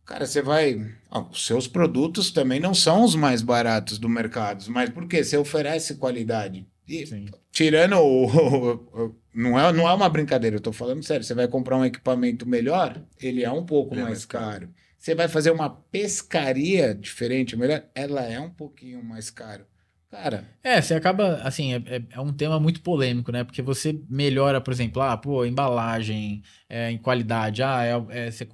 [0.04, 0.86] Cara, você vai.
[1.10, 5.24] ó, os seus produtos também não são os mais baratos do mercado, mas por quê?
[5.24, 6.64] Você oferece qualidade.
[6.88, 7.26] E Sim.
[7.52, 11.24] tirando o, Não é, não é uma brincadeira, eu tô falando sério.
[11.24, 14.44] Você vai comprar um equipamento melhor, ele é um pouco é mais mais caro.
[14.66, 14.74] caro.
[14.98, 19.66] Você vai fazer uma pescaria diferente, melhor, ela é um pouquinho mais caro.
[20.10, 23.44] Cara, É, você acaba, assim, é, é- é um tema muito polêmico, né?
[23.44, 27.62] Porque você melhora, por exemplo, ah, pô, embalagem, é, em qualidade.
[27.62, 28.46] Ah, é, é, você,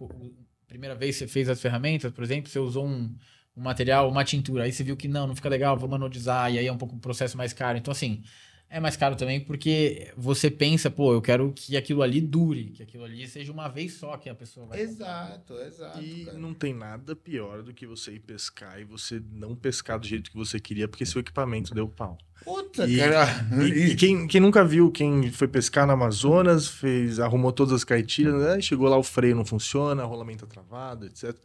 [0.66, 3.14] primeira vez que você fez as ferramentas, por exemplo, você usou um,
[3.56, 6.58] um material, uma tintura, aí você viu que não, não fica legal, vamos anodizar, e
[6.58, 7.76] aí é um pouco um processo mais caro.
[7.78, 8.22] Então, assim,
[8.70, 12.82] é mais caro também porque você pensa, pô, eu quero que aquilo ali dure, que
[12.82, 14.80] aquilo ali seja uma vez só que a pessoa vai.
[14.80, 16.00] exato, exato.
[16.00, 16.38] E cara.
[16.38, 20.30] não tem nada pior do que você ir pescar e você não pescar do jeito
[20.30, 22.16] que você queria porque seu equipamento deu pau.
[22.42, 23.26] Puta, E- cara.
[23.62, 27.84] E, e quem, quem nunca viu, quem foi pescar no Amazonas, fez, arrumou todas as
[27.84, 28.58] cartilhas, né?
[28.62, 31.36] chegou lá, o freio não funciona, o rolamento tá travado, etc.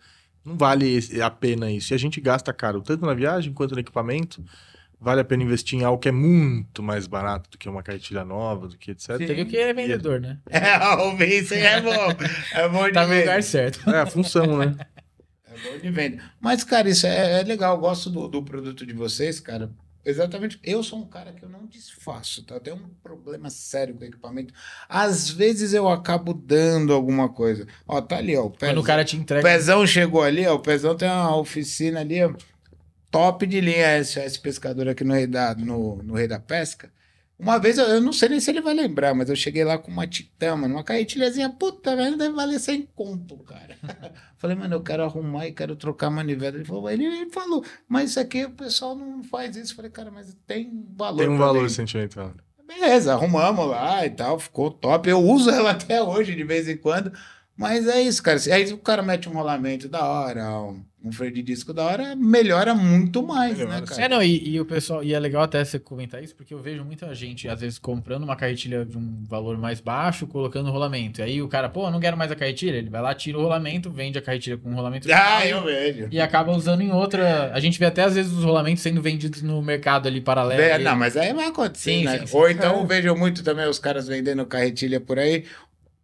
[0.47, 1.93] Não vale a pena isso.
[1.93, 4.41] E a gente gasta caro, tanto na viagem quanto no equipamento.
[4.99, 8.23] Vale a pena investir em algo que é muito mais barato do que uma cartilha
[8.23, 9.17] nova, do que etc.
[9.17, 10.39] Você viu que é vendedor, né?
[10.49, 11.91] É, o Vincent é bom.
[12.53, 13.19] É bom de Tá no ver.
[13.19, 13.87] lugar certo.
[13.89, 14.75] É a função, né?
[15.45, 16.23] É bom de venda.
[16.39, 17.75] Mas, cara, isso é, é legal.
[17.75, 19.69] Eu gosto do, do produto de vocês, cara.
[20.07, 20.57] Exatamente.
[20.63, 22.55] Eu sou um cara que eu não desfaço, tá?
[22.55, 24.53] Eu tenho um problema sério com o equipamento.
[24.87, 27.67] Às vezes eu acabo dando alguma coisa.
[27.85, 28.45] Ó, tá ali, ó.
[28.45, 29.43] O Quando pezão, o cara te o entrega.
[29.45, 30.55] pezão chegou ali, ó.
[30.55, 32.33] O Pezão tem uma oficina ali, ó.
[33.11, 36.89] Top de linha SOS Pescador aqui no Rei da, no, no Rei da Pesca.
[37.39, 39.77] Uma vez, eu, eu não sei nem se ele vai lembrar, mas eu cheguei lá
[39.77, 43.77] com uma titã, mano, uma carretilhazinha, puta, velho, deve valer 100 conto, cara.
[44.37, 46.55] Falei, mano, eu quero arrumar e quero trocar a manivela.
[46.55, 49.75] Ele falou, ele, ele falou, mas isso aqui o pessoal não faz isso.
[49.75, 51.17] Falei, cara, mas tem valor.
[51.17, 51.69] Tem um valor mim.
[51.69, 52.33] sentimental.
[52.67, 55.07] Beleza, arrumamos lá e tal, ficou top.
[55.07, 57.11] Eu uso ela até hoje, de vez em quando.
[57.55, 58.39] Mas é isso, cara.
[58.51, 62.15] Aí o cara mete um rolamento da hora, um, um freio de disco da hora,
[62.15, 64.01] melhora muito mais, Melhora, né, cara?
[64.03, 66.59] É, não, e, e o pessoal, e é legal até você comentar isso, porque eu
[66.59, 71.21] vejo muita gente, às vezes, comprando uma carretilha de um valor mais baixo, colocando rolamento.
[71.21, 73.41] E aí o cara, pô, não quero mais a carretilha, ele vai lá, tira o
[73.41, 75.07] rolamento, vende a carretilha com o rolamento.
[75.29, 76.07] Ah, eu vejo.
[76.11, 77.51] E acaba usando em outra.
[77.53, 80.61] A gente vê até às vezes os rolamentos sendo vendidos no mercado ali paralelo.
[80.61, 82.19] É, E- não, mas aí vai acontecer, Sim, né?
[82.19, 82.37] sim, sim.
[82.37, 82.79] Ou então É.
[82.79, 85.43] eu vejo muito também os caras vendendo carretilha por aí.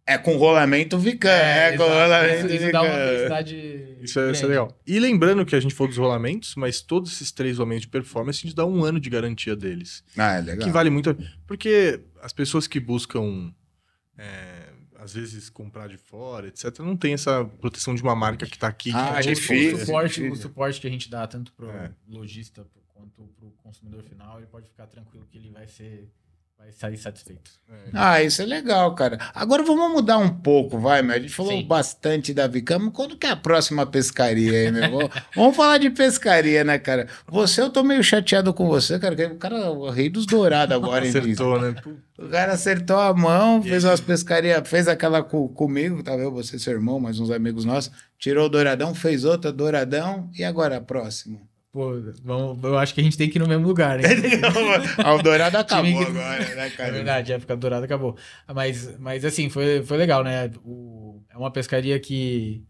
[0.06, 1.90] É com rolamento Vican, é, com exato.
[1.98, 3.06] rolamento Isso, isso dá uma Vican.
[3.06, 3.96] felicidade.
[4.02, 4.80] Isso é, isso é legal.
[4.86, 8.38] E lembrando que a gente falou dos rolamentos, mas todos esses três rolamentos de performance,
[8.40, 10.04] a gente dá um ano de garantia deles.
[10.16, 10.66] Ah, é legal.
[10.66, 11.08] Que vale muito.
[11.10, 13.50] a- Porque as pessoas que buscam,
[14.18, 18.58] é, às vezes, comprar de fora, etc., não tem essa proteção de uma marca que
[18.58, 18.90] tá aqui.
[18.90, 19.76] que Ah, é O- difícil.
[19.76, 20.32] o, suporte, difícil.
[20.32, 21.90] o suporte que a gente dá tanto pro É.
[22.06, 26.10] lojista quanto pro consumidor final, ele pode ficar tranquilo que ele vai ser
[26.58, 27.50] vai sair satisfeito.
[27.92, 29.18] Ah, isso é legal, cara.
[29.34, 31.14] Agora vamos mudar um pouco, vai, meu.
[31.14, 31.66] A gente falou Sim.
[31.66, 32.90] bastante da Vicama.
[32.90, 34.90] Quando que é a próxima pescaria aí, meu?
[34.90, 37.06] Vamos- vamos falar de pescaria, né, cara?
[37.28, 39.14] Você, eu tô meio chateado com você, cara.
[39.32, 41.10] O cara é o rei dos dourados agora, hein?
[41.10, 41.74] Acertou, né?
[42.18, 46.58] O cara acertou a mão, fez umas pescarias, fez aquela co- comigo, tava eu, você,
[46.58, 47.90] seu irmão, mais uns amigos nossos.
[48.18, 50.30] Tirou o douradão, fez outra, douradão.
[50.32, 51.40] E agora a próxima?
[51.74, 51.90] Pô,
[52.22, 54.06] vamos, eu acho que a gente tem que ir no mesmo lugar, hein?
[55.18, 56.92] o dourado acabou agora, né, É cara?
[56.92, 58.16] verdade, a época dourada acabou.
[58.54, 60.52] Mas, mas assim, foi, foi legal, né?
[60.64, 62.62] O- é uma pescaria que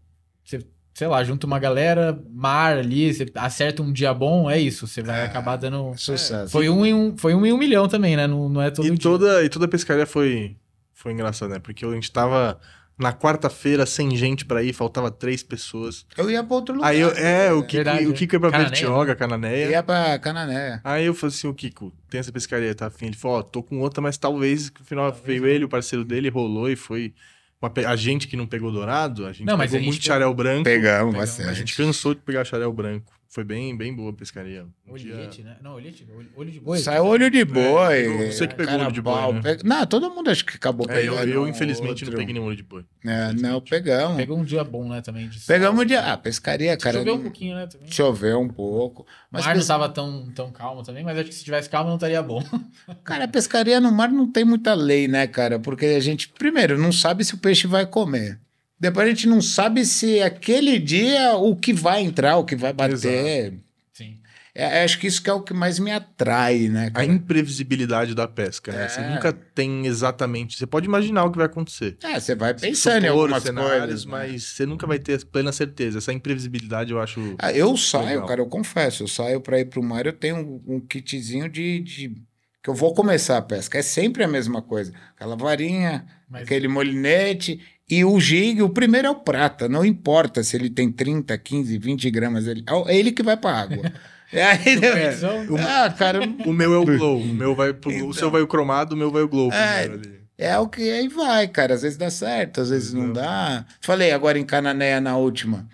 [0.42, 4.86] você, sei lá, junta uma galera, mar ali, você acerta um dia bom, é isso.
[4.86, 5.92] Você vai É, acabar dando.
[5.98, 6.50] Sucesso.
[6.50, 8.26] Foi um, em um, foi um em um milhão também, né?
[8.26, 8.98] Não, não é todo E dia.
[8.98, 10.56] toda, e toda a pescaria foi,
[10.94, 11.60] foi engraçada, né?
[11.60, 12.58] Porque a gente tava
[12.98, 16.06] na quarta-feira sem gente pra ir, faltava três pessoas.
[16.16, 16.88] Eu ia pra outro lugar.
[16.88, 19.70] Aí eu, é, o Kiko, Verdade, o Kiko ia pra Cananéia, Bertioga, Eu Cananéia.
[19.70, 20.80] ia pra Canané.
[20.84, 23.06] Aí eu falei assim, o Kiko, tem essa pescaria, tá afim?
[23.06, 26.28] Ele falou, ó, tô com outra, mas talvez, no final veio ele, o parceiro dele,
[26.28, 27.12] rolou e foi...
[27.60, 29.88] uma pe- a gente que não pegou dourado, a gente Não, mas pegou a gente
[29.90, 30.64] muito pe- xarel branco.
[30.64, 31.48] Pegamos Pegamos, bastante.
[31.48, 33.12] A gente cansou de pegar xarel branco.
[33.34, 34.64] Foi bem, bem boa a pescaria.
[34.86, 35.56] Um dia- Olhete, né?
[35.60, 36.06] Não, olhete,
[36.36, 36.78] olho, de boi.
[36.78, 37.98] Saiu olho de boi.
[37.98, 39.40] É, você que pegou olho de boi, né?
[39.42, 41.32] pega- Não, todo mundo acho que acabou É, eu, pegando.
[41.32, 42.10] eu, um infelizmente, outro.
[42.12, 42.84] não peguei nenhum olho de boi.
[43.04, 44.16] É, não, pegamos.
[44.18, 45.00] Pegou um dia bom, né?
[45.02, 45.28] Também.
[45.28, 45.96] De Pegamos de.
[45.96, 46.98] Ah, pescaria, cara.
[46.98, 47.66] Choveu um pouquinho, né?
[47.66, 47.90] Também.
[47.90, 49.02] Choveu um pouco.
[49.02, 51.68] O Mas, mar não pes- tava tão, tão calmo também, mas acho que se tivesse
[51.68, 52.40] calmo não estaria bom.
[53.02, 55.58] cara, pescaria no mar não tem muita lei, né, cara?
[55.58, 58.38] Porque a gente, primeiro, não sabe se o peixe vai comer.
[58.84, 62.72] Depois a gente não sabe se aquele dia o que vai entrar, o que vai
[62.72, 63.54] bater.
[63.94, 64.18] Sim.
[64.54, 67.06] É, acho que isso que é o que mais me atrai, né, A cara?
[67.06, 68.88] imprevisibilidade da pesca, né?
[68.88, 69.08] Você É.
[69.14, 70.56] nunca tem exatamente...
[70.56, 71.96] Você pode imaginar o que vai acontecer.
[72.04, 74.04] É, você vai pensando em Supor algumas cenários, coisas.
[74.04, 74.10] né?
[74.12, 75.98] mas você nunca vai ter plena certeza.
[75.98, 77.34] Essa imprevisibilidade eu acho...
[77.38, 78.26] Ah, eu saio, Legal.
[78.26, 81.80] cara, eu confesso, eu saio para ir pro mar, eu tenho um, um kitzinho de,
[81.80, 82.14] de-
[82.62, 83.76] que eu vou começar a pesca.
[83.78, 84.92] É sempre a mesma coisa.
[85.16, 90.42] Aquela varinha, Mas aquele molinete e o jig, o primeiro é o prata, não importa
[90.42, 93.92] se ele tem 30, 15, 20 gramas, ele, é ele que vai para água.
[94.32, 95.46] É aí, Supervisão?
[95.60, 97.20] ah, cara, O meu é o glow.
[97.20, 97.92] O meu vai pro...
[97.92, 98.08] Então.
[98.08, 99.88] O seu vai o cromado, o meu vai o glow É.
[100.36, 101.74] é o que aí vai, cara.
[101.74, 103.12] Às vezes dá certo, às vezes não Não.
[103.12, 103.64] dá.
[103.80, 105.68] Falei agora em Cananéia na última.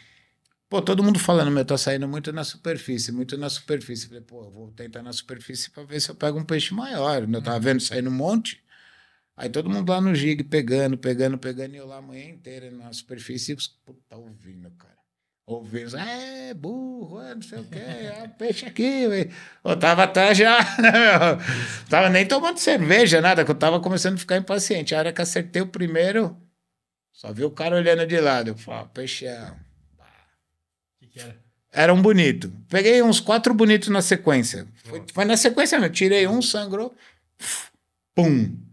[0.69, 4.09] Pô, todo mundo falando, meu, tá saindo muito na superfície, muito na superfície.
[4.09, 7.27] Falei, pô, eu vou tentar na superfície pra ver se eu pego um peixe maior.
[7.33, 8.61] Eu tava vendo saindo um monte.
[9.41, 12.70] Aí todo mundo lá no gig pegando, pegando, pegando, e eu lá a manhã inteira
[12.70, 14.99] na superfície, e puta ouvindo, cara.
[15.47, 19.09] Ouvindo, é, burro, é, não sei o quê, é peixe aqui.
[19.09, 19.32] velho."
[19.64, 20.59] Eu tava até já?
[21.88, 24.95] Tava nem tomando cerveja, nada, que eu tava começando a ficar impaciente.
[24.95, 26.36] A hora que acertei o primeiro,
[27.11, 28.49] só vi o cara olhando de lado.
[28.49, 29.57] Eu falei, ah, peixão.
[29.97, 31.41] O que, que era?
[31.72, 32.53] Era um bonito.
[32.68, 34.68] Peguei uns quatro bonitos na sequência.
[34.84, 35.88] Foi, foi na sequência, meu.
[35.88, 36.95] Tirei um, sangrou.
[38.14, 38.70] Pum.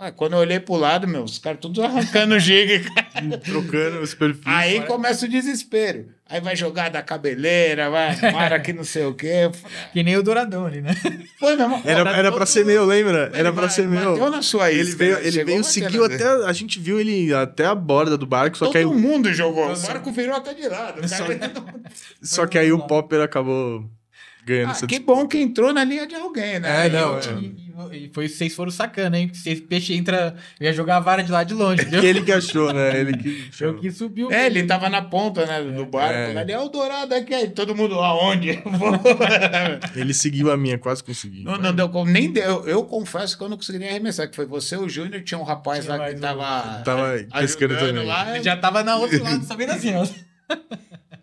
[0.00, 2.84] Ah, quando eu olhei pro lado, meu, os caras todos arrancando o gig.
[3.44, 4.42] Trocando os perfis.
[4.46, 6.06] Aí começa o desespero.
[6.30, 9.50] Aí vai jogar da cabeleira, vai, para que não sei o quê.
[9.92, 10.94] Que nem o Douradão ali, né?
[11.40, 11.82] Foi mesmo.
[11.84, 13.30] Era, era pra ser meu, lembra?
[13.34, 14.12] Era pra ser meu.
[14.12, 14.82] Bateu na sua isca.
[14.82, 15.26] Ele veio, né?
[15.26, 16.24] ele veio seguiu até.
[16.46, 19.32] A gente viu ele até a borda do barco, só Todo que aí, o- mundo
[19.32, 19.72] jogou.
[19.72, 21.08] O barco virou até de lado.
[21.08, 21.52] Só- cara-
[22.22, 23.84] só que aí o Popper acabou
[24.44, 26.86] ganhando Ah, essa que bom que entrou na linha de alguém, né?
[26.86, 27.40] É, não, Eu- é.
[27.40, 29.30] E, e- e foi vocês foram sacando, hein?
[29.32, 32.02] Se esse peixe entra, ia jogar a vara de lá de longe, viu?
[32.02, 32.98] Ele que achou, né?
[32.98, 33.48] Ele que.
[33.62, 34.32] Eu que subiu.
[34.32, 36.12] É, ele tava na ponta né, do barco.
[36.14, 36.32] É.
[36.32, 37.32] Lá, ele é o dourado aqui.
[37.34, 38.60] Aí todo mundo, aonde?
[39.94, 41.42] Ele seguiu a minha, quase consegui.
[41.44, 42.10] não, não deu como.
[42.10, 42.66] Nem deu.
[42.66, 44.28] Eu confesso que eu não consegui nem arremessar.
[44.28, 46.82] Que foi você, o Júnior, tinha um rapaz lá que tava.
[46.84, 48.04] Tava pescando também.
[48.06, 48.40] lá.
[48.42, 50.06] Já tava na outro lado, sabendo assim, ó.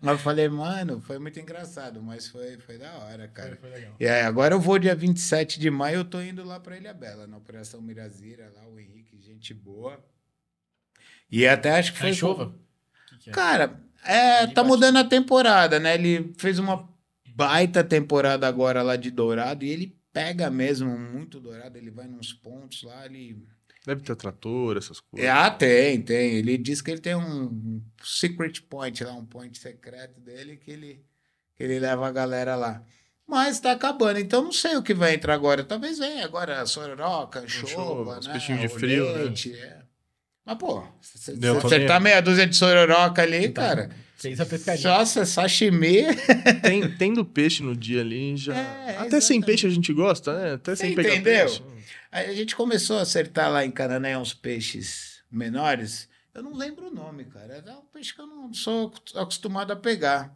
[0.06, 3.56] Mas eu falei, mano, foi muito engraçado, mas foi, foi da hora, cara.
[3.56, 3.96] Foi legal.
[3.98, 6.94] E aí, agora eu vou dia 27 de maio, eu tô indo lá pra Ilha
[6.94, 9.98] Bela, na Operação Mirazira, lá o Henrique, gente boa.
[11.30, 12.10] E até acho que foi.
[12.10, 12.44] Foi chova?
[12.44, 12.54] O
[13.08, 13.32] que que é?
[13.32, 14.68] Cara, é, tá embaixo.
[14.68, 15.94] mudando a temporada, né?
[15.94, 16.88] Ele fez uma
[17.34, 22.32] baita temporada agora lá de Dourado e ele pega mesmo muito Dourado, ele vai nos
[22.32, 23.46] pontos lá, ele...
[23.86, 25.28] Deve ter trator, essas coisas.
[25.28, 26.34] É, ah, tem, tem.
[26.34, 31.04] Ele diz que ele tem um secret point lá, um point secreto dele que ele,
[31.54, 32.82] que ele leva a galera lá.
[33.28, 35.62] Mas tá acabando, então não sei o que vai entrar agora.
[35.62, 38.32] Talvez venha agora sororoca, Anchova, né?
[38.32, 39.22] peixinhos de frio, né?
[39.22, 39.78] olete, é.
[40.44, 42.04] Mas, pô, se você acertar ver.
[42.04, 43.62] meia dúzia de sororoca ali, Tá.
[43.62, 43.90] cara...
[44.18, 44.82] Fez a pescaria.
[44.88, 46.04] Nossa, sashimi.
[46.62, 48.56] Tem, tendo peixe no dia ali, já.
[48.56, 49.44] É, Até sem exatamente.
[49.44, 50.52] peixe a gente gosta, né?
[50.54, 51.44] Até Você sem pegar entendeu?
[51.44, 51.62] peixe.
[52.16, 56.08] Aí a gente começou a acertar lá em Canané uns peixes menores.
[56.32, 57.56] Eu não lembro o nome, cara.
[57.56, 60.34] Era um peixe que eu não sou acostumado a pegar.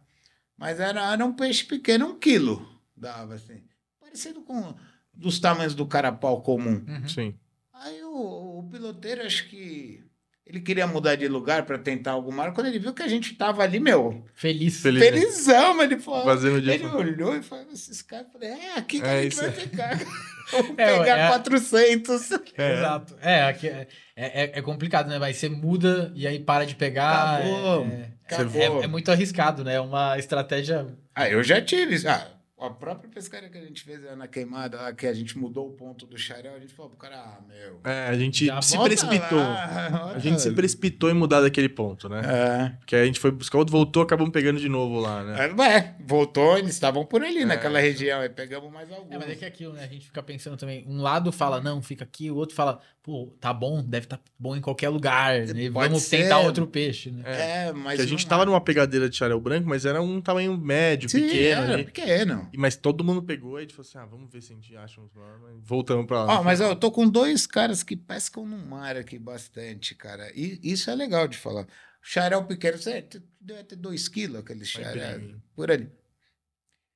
[0.55, 3.63] Mas era, era um peixe pequeno, um quilo dava assim.
[3.99, 4.75] Parecido com.
[5.11, 6.85] dos tamanhos do carapau comum.
[6.87, 7.07] Uhum.
[7.07, 7.39] Sim.
[7.73, 10.03] Aí o, o piloteiro, acho que
[10.51, 12.51] ele queria mudar de lugar para tentar alguma hora.
[12.51, 14.79] Quando ele viu que a gente tava ali, meu, Feliz.
[14.81, 15.03] Feliz.
[15.03, 16.23] felizão, mas ele falou.
[16.23, 16.75] Fazendo o dia.
[16.75, 19.99] Ele olhou e falou: esses caras, é aqui que É a gente isso vai ficar.
[20.51, 22.31] Vamos É, pegar é- 400.
[22.57, 22.73] É.
[22.73, 23.15] Exato.
[23.21, 25.17] É, aqui é, é, é complicado, né?
[25.17, 27.37] Mas você muda e aí para de pegar.
[27.37, 27.85] Acabou.
[27.85, 28.81] É, Acabou.
[28.81, 29.75] é, é muito arriscado, né?
[29.75, 30.87] É uma estratégia.
[31.15, 32.05] Ah, eu já tive.
[32.07, 32.27] Ah,
[32.61, 35.67] a própria pescaria que a gente fez lá na queimada, lá, que a gente mudou
[35.67, 37.79] o ponto do xarel, a gente falou pro cara, ah, meu.
[37.83, 39.39] É, a gente se precipitou.
[39.39, 40.11] lá.
[40.15, 42.21] A gente se precipitou em mudar daquele ponto, né?
[42.23, 42.69] É.
[42.79, 45.45] Porque a gente foi buscar outro, voltou, acabamos pegando de novo lá, né?
[45.47, 47.45] É, Ué, voltou, eles estavam por ali, É.
[47.45, 49.11] naquela região, aí pegamos mais alguns.
[49.11, 49.83] É, mas é que é aquilo, né?
[49.83, 50.85] A gente fica pensando também.
[50.87, 54.55] Um lado fala, não, fica aqui, o outro fala, pô, tá bom, deve estar bom
[54.55, 55.39] em qualquer lugar.
[55.39, 55.69] Né?
[55.71, 56.23] Pode Vamos ser.
[56.23, 57.23] tentar outro peixe, né?
[57.25, 57.93] É, mas.
[57.93, 61.09] Porque a gente não- tava numa pegadeira de xarel branco, mas era um tamanho médio,
[61.09, 61.83] Sim, pequeno era ali.
[61.85, 62.49] pequeno.
[62.57, 65.13] Mas todo mundo pegou e falou assim: ah, vamos ver se a gente acha uns
[65.13, 65.41] maiores.
[65.41, 66.39] mas Voltamos pra lá.
[66.39, 70.31] Ó, mas eu tô com dois caras que pescam no mar aqui bastante, cara.
[70.35, 71.67] E isso é legal de falar.
[72.01, 73.07] Xarel pequeno, você
[73.39, 75.35] deve ter 2 quilos aquele xarel.
[75.55, 75.89] Por ali.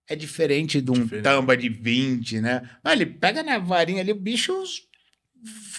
[0.08, 1.24] É diferente de um Diferente.
[1.24, 2.70] tamba de 20, né?
[2.84, 4.53] Mas ele pega na varinha ali, o bicho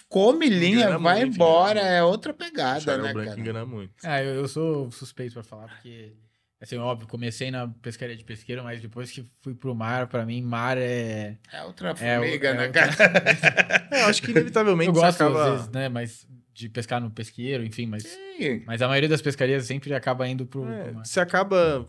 [0.09, 1.81] come linha, Engana vai muito, embora.
[1.81, 3.41] engana É outra pegada, xarel né, branco cara?
[3.41, 3.93] engana muito.
[4.05, 6.12] Ah, eu, eu sou suspeito pra falar, porque,
[6.61, 10.43] assim, óbvio, comecei na pescaria de pesqueiro, mas depois que fui pro mar, pra mim,
[10.43, 11.39] mar é.
[11.53, 13.87] É outra É, formiga, é né, outra- cara?
[13.93, 15.45] É, eu acho que inevitavelmente Eu você gosto, acaba.
[15.45, 15.89] às vezes, né?
[15.89, 18.03] Mas de pescar no pesqueiro, enfim, mas.
[18.05, 18.63] Sim.
[18.67, 21.07] Mas a maioria das pescarias sempre acaba indo pro, É, pro mar.
[21.07, 21.89] você acaba.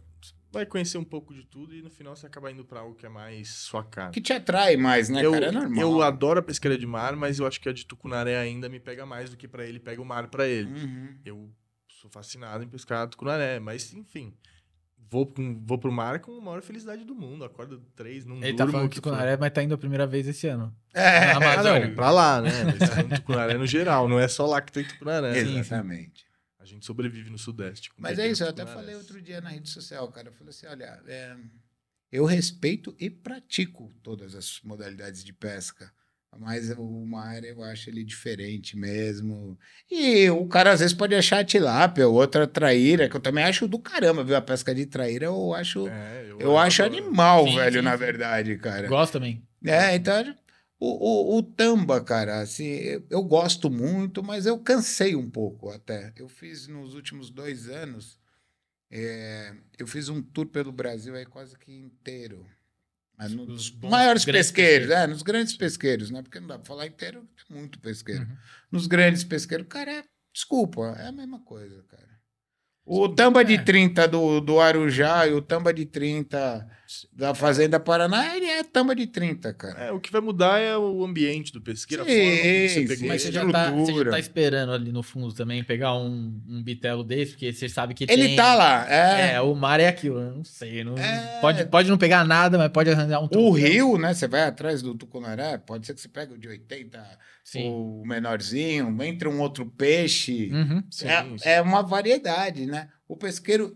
[0.49, 3.05] Vai conhecer um pouco de tudo e no final você acaba indo pra algo que
[3.05, 4.11] é mais sua cara.
[4.11, 5.47] Que te atrai mais, né, eu, cara?
[5.47, 5.79] É normal.
[5.81, 8.79] eu adoro a pescaria de mar, mas eu acho que a de tucunaré ainda me
[8.79, 10.71] pega mais do que pra ele pega o mar pra ele.
[10.71, 11.15] Uhum.
[11.25, 11.51] Eu
[11.89, 14.33] sou fascinado em pescar tucunaré, mas enfim.
[15.09, 17.45] Vou, com- vou pro mar com a maior felicidade do mundo.
[17.45, 18.57] Acordo três, não Ele durmo.
[18.57, 18.99] tá falando o que.
[19.01, 20.75] Conaré, mas tá indo a primeira vez esse ano.
[20.93, 21.87] É, Na Ah, Amazônia.
[21.87, 22.49] não, pra lá, né?
[22.79, 25.31] Mas é tucunaré no geral, não é só lá que tem tucunaré.
[25.31, 25.39] né?
[25.39, 26.25] exatamente.
[26.59, 27.89] A gente sobrevive no Sudeste.
[27.93, 30.27] com Mas é pequenos isso, eu até falei outro dia na rede social, cara.
[30.29, 31.35] Eu falei assim: olha, é,
[32.11, 35.89] eu respeito e pratico todas as modalidades de pesca.
[36.39, 39.57] Mas o mar eu acho ele diferente mesmo.
[39.89, 43.67] E o cara às vezes pode achar a tilápia, outra traíra, que eu também acho
[43.67, 44.35] do caramba, viu?
[44.35, 45.87] A pesca de traíra eu acho.
[45.87, 47.97] É, eu, Eu acho animal, Sim, velho, sim, na sim.
[47.97, 48.87] verdade, cara.
[48.87, 49.43] Gosto também.
[49.65, 50.35] É, então,
[50.79, 55.71] o, o, o tamba, cara, assim, eu, eu gosto muito, mas eu cansei um pouco
[55.71, 56.13] até.
[56.15, 58.19] Eu fiz nos últimos dois anos,
[58.91, 62.45] é, eu fiz um tour pelo Brasil aí quase que inteiro.
[63.17, 64.89] Ah, Nos maiores pesqueiros, pesqueiros.
[64.91, 66.21] é, nos grandes pesqueiros, né?
[66.21, 68.21] Porque não dá pra falar inteiro, tem muito pesqueiro.
[68.23, 68.37] Uhum.
[68.71, 70.03] Nos grandes pesqueiros, cara, é,
[70.33, 72.07] desculpa, é a mesma coisa, cara.
[72.85, 73.61] O tamba de É.
[73.61, 76.65] 30 do, do Arujá e o tamba de 30
[77.13, 79.79] da Fazenda Paraná, ele é tamba de 30, cara.
[79.85, 82.87] É, o que vai mudar é o ambiente do pesqueiro, Sim, você sim.
[82.87, 86.41] pegou Mas você já, tá, você já tá esperando ali no fundo também pegar um,
[86.47, 88.35] um bitelo desse, porque você sabe que Ele tem...
[88.35, 89.33] tá lá, é.
[89.33, 90.83] É, o mar é aquilo, não sei.
[90.83, 91.39] Não, É.
[91.41, 93.51] pode, pode não pegar nada, mas pode arranjar um O troféu.
[93.51, 94.13] rio, né?
[94.13, 97.03] Você vai atrás do tucunaré, pode ser que você pegue o de 80,
[97.43, 97.63] Sim.
[97.69, 100.49] o menorzinho, entre um outro peixe.
[100.51, 100.83] Uhum.
[100.89, 101.49] Sim, é, sim.
[101.49, 102.87] é uma variedade, né?
[103.07, 103.75] O pesqueiro,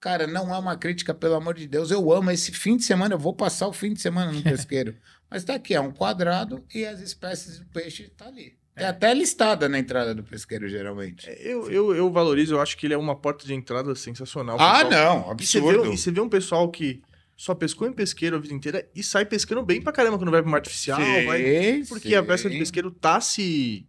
[0.00, 1.90] cara, não é uma crítica, pelo amor de Deus.
[1.90, 4.96] Eu amo esse fim de semana, eu vou passar o fim de semana no pesqueiro.
[5.30, 8.56] Mas tá aqui, é um quadrado e as espécies do peixe tá ali.
[8.74, 11.28] É até listada na entrada do pesqueiro, geralmente.
[11.40, 14.56] Eu, eu, eu valorizo, eu acho que ele é uma porta de entrada sensacional.
[14.60, 15.92] ah, não, E você, vê, absurdo.
[15.92, 17.02] e você vê um pessoal que
[17.36, 20.42] só pescou em pesqueiro a vida inteira e sai pescando bem pra caramba quando vai
[20.42, 21.00] pro mar artificial.
[21.26, 22.26] vai- Sim, porque a sim.
[22.28, 23.84] pesca de pesqueiro tá se.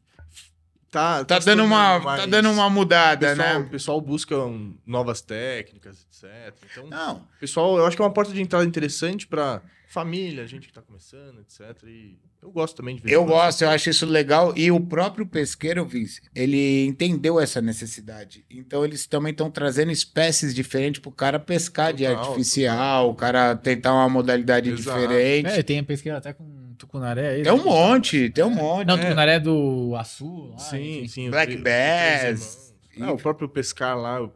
[0.92, 3.70] Tá, Tá se dando uma, tá mais- dando uma O mudada, pessoal, o né?
[3.70, 6.54] pessoal busca um, novas técnicas, etc.
[6.72, 10.68] Então, Não, pessoal, eu acho que é uma porta de entrada interessante pra família, gente
[10.68, 11.84] que tá começando, etc.
[11.88, 13.12] E eu gosto também de ver.
[13.12, 14.54] Eu gosto, eu acho isso legal.
[14.56, 18.46] E o próprio pesqueiro, Vince, ele entendeu essa necessidade.
[18.50, 23.16] Então, eles também estão trazendo espécies diferentes para o cara pescar de Total, artificial, o
[23.16, 25.00] cara tentar uma modalidade Exato.
[25.00, 25.50] diferente.
[25.50, 26.44] É, tem a pesqueira até com
[26.80, 27.44] tucunaré aí.
[27.44, 28.88] tem um monte, tem um monte.
[28.88, 29.02] Não, É.
[29.02, 30.50] tucunaré do Açu.
[30.52, 31.08] Lá, Sim, enfim.
[31.08, 31.30] sim.
[31.30, 32.74] Black Bass.
[32.98, 34.30] É, o próprio pescar lá,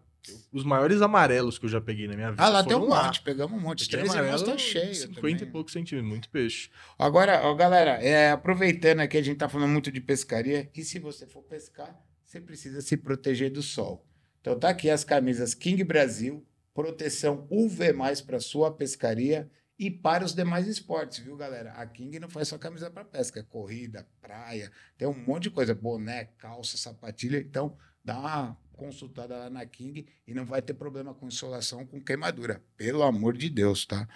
[0.53, 2.41] os maiores amarelos que eu já peguei na minha vida.
[2.43, 3.05] Ah, lá tem um lá.
[3.05, 3.85] monte, pegamos um monte.
[3.85, 4.95] Peguei Três irmãos amarelo, tá cheio.
[4.95, 5.51] 50 e também.
[5.51, 6.69] poucos centímetros, muito peixe.
[6.97, 10.99] Agora, ó, galera, é, aproveitando aqui, a gente tá falando muito de pescaria, e se
[10.99, 14.05] você for pescar, você precisa se proteger do sol.
[14.39, 17.93] Então tá aqui as camisas King Brasil, proteção UV+,
[18.25, 19.49] para sua pescaria
[19.85, 21.73] e para os demais esportes, viu, galera?
[21.73, 25.49] A King não faz só camisa para pesca, é corrida, praia, tem um monte de
[25.49, 30.73] coisa, boné, calça, sapatilha, então dá uma consultada lá na King e não vai ter
[30.73, 34.07] problema com insolação, com queimadura, pelo amor de Deus, tá?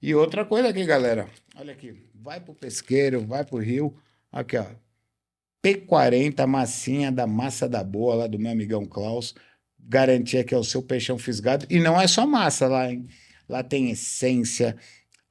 [0.00, 1.26] E outra coisa aqui, galera.
[1.56, 1.96] Olha aqui.
[2.14, 3.96] Vai pro pesqueiro, vai pro rio.
[4.30, 4.66] Aqui, ó.
[5.62, 9.34] P40, massinha da massa da boa, lá do meu amigão Klaus.
[9.78, 11.66] Garantia que é o seu peixão fisgado.
[11.70, 13.08] E não é só massa lá, hein?
[13.48, 14.76] Lá tem essência,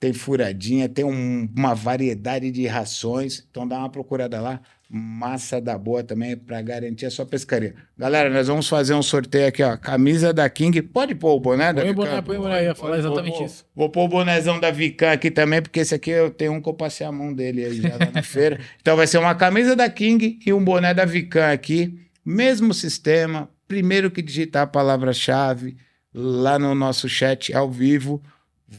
[0.04, 3.48] tem furadinha, tem um- uma variedade de rações.
[3.50, 4.60] Então dá uma procurada lá.
[4.90, 7.74] Massa da boa também para garantir a sua pescaria.
[7.98, 9.78] Galera, nós vamos fazer um sorteio aqui, ó.
[9.78, 10.82] Camisa da King.
[10.82, 13.38] Pode pôr o boné da Põe o boné, põe o boné, eu ia falar exatamente
[13.38, 13.66] vou, isso.
[13.74, 16.68] Vou pôr o bonézão da Vican aqui também, porque esse aqui eu tenho um que
[16.68, 18.60] eu passei a mão dele aí já lá na feira.
[18.82, 21.98] Então vai ser uma camisa da King e um boné da Vican aqui.
[22.26, 23.50] Mesmo sistema.
[23.70, 25.78] Primeiro que digitar a palavra-chave
[26.14, 28.22] lá no nosso chat ao vivo,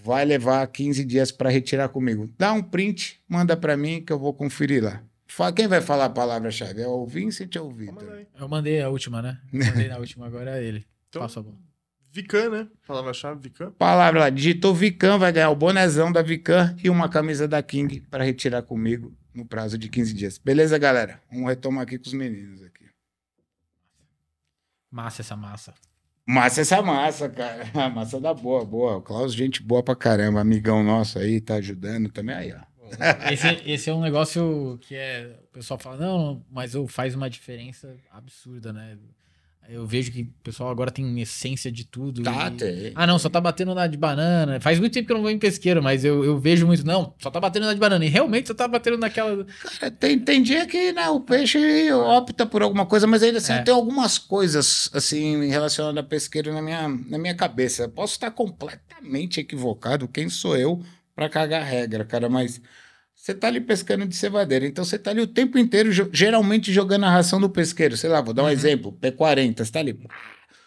[0.02, 2.28] vai levar 15 dias para retirar comigo.
[2.38, 5.02] Dá um print, manda para mim que eu vou conferir lá.
[5.54, 6.80] Quem vai falar a palavra-chave?
[6.82, 8.26] É o Vincent ou o Vitor?
[8.38, 9.40] Eu mandei a última, né?
[9.52, 10.86] Eu mandei na última, agora é ele.
[11.08, 11.56] Então- Passa a bola.
[12.12, 12.68] Vican, né?
[12.86, 13.72] Palavra-chave, Vican.
[13.72, 18.00] Palavra lá, digitou Vican, vai ganhar o bonézão da Vican e uma camisa da King
[18.08, 20.38] para retirar comigo no prazo de 15 dias.
[20.38, 21.20] Beleza, galera?
[21.28, 22.84] Vamos retomar aqui com os meninos aqui.
[24.92, 25.74] Massa essa massa.
[26.26, 27.64] Massa essa massa, cara.
[27.74, 28.96] A massa da boa, boa.
[28.96, 30.40] O Klaus, gente boa pra caramba.
[30.40, 32.34] Amigão nosso aí, tá ajudando também.
[32.34, 32.74] Aí, ó.
[33.30, 35.38] Esse, esse é um negócio que é.
[35.50, 38.96] O pessoal fala, não, mas eu faz uma diferença absurda, né?
[39.68, 42.22] Eu vejo que o pessoal agora tem essência de tudo.
[42.22, 42.92] Tá, e- tem.
[42.94, 44.60] Ah, não, só tá batendo na de banana.
[44.60, 46.84] Faz muito tempo que eu não vou em pesqueiro, mas eu, eu vejo muito.
[46.86, 48.04] Não, só tá batendo na de banana.
[48.04, 49.44] E realmente só tá batendo naquela.
[49.80, 53.54] Cara, tem, tem dia que né, o peixe opta por alguma coisa, mas ainda assim
[53.54, 53.62] É.
[53.62, 57.88] tem algumas coisas assim relacionadas a pesqueiro na minha, na minha cabeça.
[57.88, 60.82] Posso estar completamente equivocado, quem sou eu
[61.14, 62.60] para cagar regra, cara, mas
[63.24, 67.04] você tá ali pescando de cevadeira, então você tá ali o tempo inteiro, geralmente jogando
[67.04, 67.96] a ração do pesqueiro.
[67.96, 69.98] Sei lá, vou dar um exemplo, P40, você tá ali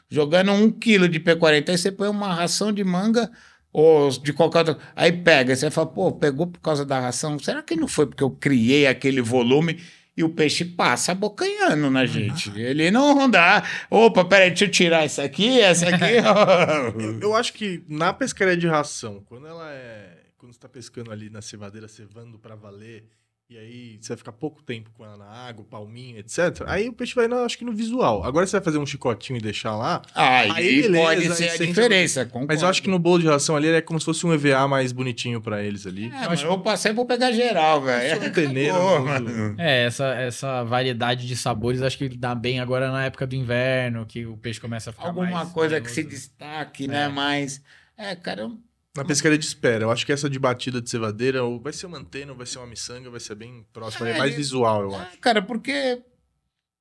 [0.10, 3.30] jogando um quilo de P40, aí você põe uma ração de manga
[3.72, 4.80] ou de qualquer outra.
[4.96, 7.38] Aí pega, você fala, pô, pegou por causa da ração.
[7.38, 9.80] Será que não foi porque eu criei aquele volume
[10.18, 12.52] e o peixe passa abocanhando na gente?
[12.60, 13.64] Ele não dá.
[13.88, 16.06] Opa, peraí, deixa eu tirar isso aqui, essa aqui.
[16.98, 20.17] Eu, eu acho que na pescaria de ração, quando ela é.
[20.38, 23.06] Quando você tá pescando ali na cevadeira, cevando pra valer,
[23.50, 26.64] e aí você vai ficar pouco tempo com ela na água, palminho, etc.
[26.68, 28.24] Aí o peixe vai, na- acho que no visual.
[28.24, 30.02] Agora você vai fazer um chicotinho e deixar lá.
[30.14, 32.20] Aí, Aí, beleza, pode ser a diferença.
[32.22, 32.66] Mas eu concordo.
[32.68, 35.42] acho que no bolo de ração ali é como se fosse um EVA mais bonitinho
[35.42, 36.06] pra eles ali.
[36.08, 38.32] É, mas eu passei por pegar geral, velho.
[38.34, 39.56] Peneiro, mano.
[39.58, 44.06] É, essa, essa variedade de sabores acho que dá bem agora na época do inverno,
[44.06, 47.08] que o peixe começa a ficar Alguma mais coisa que se destaque, né?
[47.08, 47.60] Mas.
[47.98, 48.60] É, cara, eu-
[48.98, 51.86] Na pescaria de espera, eu acho que essa de batida de cevadeira ou vai ser
[51.86, 54.10] uma antena, ou vai ser uma miçanga, vai ser bem próxima.
[54.10, 55.14] É, É mais ele- visual, eu acho.
[55.16, 56.02] É, cara, porque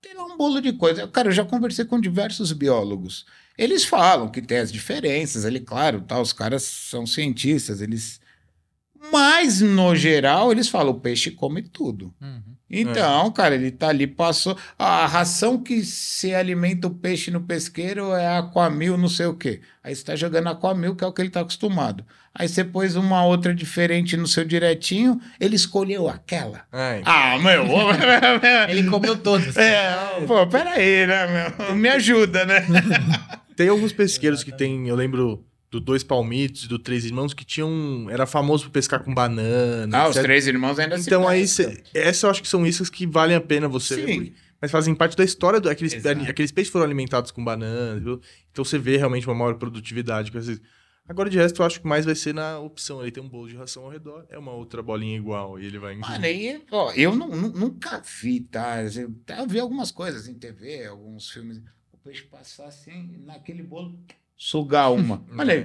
[0.00, 1.06] tem lá um bolo de coisa.
[1.08, 3.26] Cara, eu já conversei com diversos biólogos.
[3.58, 8.20] Eles falam que tem as diferenças, ali, claro, tá, os caras são cientistas, eles.
[9.12, 12.12] Mas, no geral, eles falam: o peixe come tudo.
[12.20, 12.56] Uhum.
[12.68, 14.58] Então, cara, ele tá ali, passou.
[14.76, 19.60] A ração que se alimenta o peixe no pesqueiro é aquamil, não sei o quê.
[19.84, 22.04] Aí você tá jogando aquamil, que é o que ele tá acostumado.
[22.34, 26.64] Aí você pôs uma outra diferente no seu direitinho, ele escolheu aquela.
[26.72, 27.64] É, Ah, meu.
[28.68, 29.56] Ele comeu todos.
[29.56, 29.94] É,
[30.26, 31.76] pô, peraí, né, meu?
[31.76, 32.66] Me ajuda, né?
[33.56, 37.44] Tem alguns pesqueiros que tem, eu lembro do Dois Palmitos e do Três Irmãos, que
[37.44, 38.08] tinham.
[38.10, 39.98] Era famoso por pescar com banana.
[39.98, 40.22] Ah, os etc.
[40.24, 41.72] três irmãos ainda se Então aí, pescam.
[41.72, 44.14] cê, essa eu acho que são iscas que valem a pena você ver, Sim.
[44.26, 45.68] porque- Mas fazem parte da história do.
[45.68, 46.22] Aqueles, Exato.
[46.22, 48.20] aqueles peixes foram alimentados com banana, viu?
[48.50, 50.38] Então você vê realmente uma maior produtividade com.
[51.08, 53.00] Agora, de resto, eu acho que mais vai ser na opção.
[53.02, 55.78] Ele tem um bolo de ração ao redor, é uma outra bolinha igual, e ele
[55.78, 58.82] vai Mano, aí, ó, eu não- nu- nunca vi, tá?
[58.82, 61.58] Eu, eu vi algumas coisas em TV, alguns filmes.
[61.92, 63.96] O peixe passar assim, naquele bolo,
[64.36, 65.22] sugar uma.
[65.38, 65.64] Olha aí,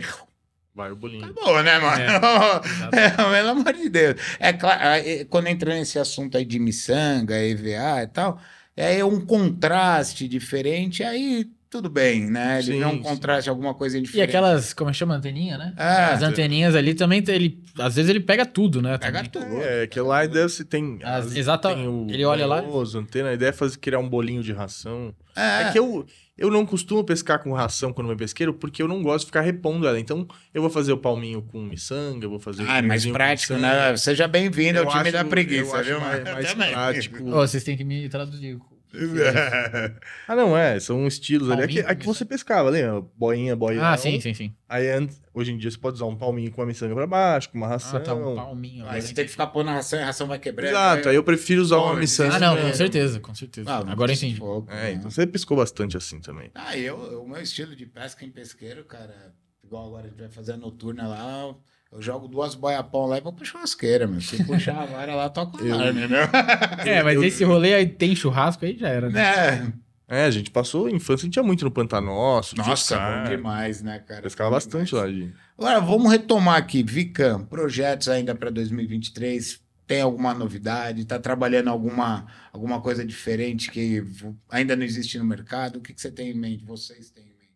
[0.74, 1.26] Vai o bolinho.
[1.26, 2.02] acabou, né, mano?
[2.94, 4.16] É, pelo amor de Deus.
[4.40, 8.40] É claro, aí, quando entra nesse assunto aí de miçanga, EVA e tal,
[8.76, 12.56] é um contraste diferente, aí tudo bem, né?
[12.60, 13.02] Ele Sim, vê um sim.
[13.02, 14.28] contraste, alguma coisa E diferente.
[14.30, 15.16] aquelas, como é que chama?
[15.16, 15.74] Anteninha, né?
[15.78, 18.98] É, As anteninhas ali também, ele, às vezes ele pega tudo, né?
[18.98, 19.50] Pega também.
[19.50, 19.62] tudo.
[19.64, 21.00] É, que lá deve se tem.
[21.04, 24.00] As- as- exata- tem o ele olha lá- banhoso, antena, a ideia é fazer, criar
[24.00, 25.14] um bolinho de ração.
[25.36, 26.06] É, É que eu,
[26.42, 29.42] eu não costumo pescar com ração quando eu pesqueiro, porque eu não gosto de ficar
[29.42, 30.00] repondo ela.
[30.00, 33.06] Então, eu vou fazer o palminho com miçanga, eu vou fazer o Ah, é mais
[33.06, 33.96] prático, né?
[33.98, 36.00] Seja bem-vindo ao Eu time acho- da preguiça, eu acho viu?
[36.02, 37.24] mais, mais prático.
[37.30, 38.58] Ô, vocês têm que me traduzir.
[40.28, 40.80] ah, não, é.
[40.80, 41.64] São estilos ali.
[41.64, 43.02] Aqui, Palminho aqui você pescava, lembra?
[43.16, 43.90] Boinha, boinha.
[43.90, 44.56] Ah, sim, sim, sim.
[44.68, 44.86] Aí,
[45.34, 47.68] hoje em dia, você pode usar um palminho com a miçanga pra baixo, com uma
[47.68, 48.00] ração.
[48.00, 48.86] Ah, tá um palminho.
[48.88, 50.70] Aí você tem que ficar pondo a ração e a ração vai quebrando.
[50.70, 52.36] Exato, aí eu prefiro usar uma miçanga.
[52.36, 52.70] Ah, não, né?
[52.70, 53.70] com certeza, com certeza.
[53.70, 54.38] Ah, Agora entendi.
[54.38, 54.92] fogo, É, né?
[54.94, 56.52] então você pescou bastante assim também.
[56.54, 59.34] Ah, eu, o meu estilo de pesca em pesqueiro, cara,
[59.64, 61.56] igual agora a gente vai fazer a noturna lá,
[61.92, 64.22] Eu jogo duas boiapão lá e vou pra churrasqueira, meu.
[64.22, 66.20] Se puxar a vara lá, toca Eu- a carne, né?
[66.88, 69.22] É, mas esse rolê aí tem churrasco aí já era, né?
[69.22, 69.74] É.
[70.14, 72.56] É, a gente passou a infância, a gente ia muito no Pantanosso.
[72.58, 74.22] Nossa, bom demais, né, cara?
[74.22, 75.06] Pescava bastante demais.
[75.06, 75.34] lá, de...
[75.58, 76.84] Agora, vamos retomar aqui.
[76.84, 79.62] Vicam, projetos ainda para 2023.
[79.88, 81.02] Tem alguma novidade?
[81.02, 84.04] Está trabalhando alguma, alguma coisa diferente que
[84.50, 85.78] ainda não existe no mercado?
[85.78, 86.66] O que, que você tem em mente?
[86.66, 87.52] Vocês têm em mente?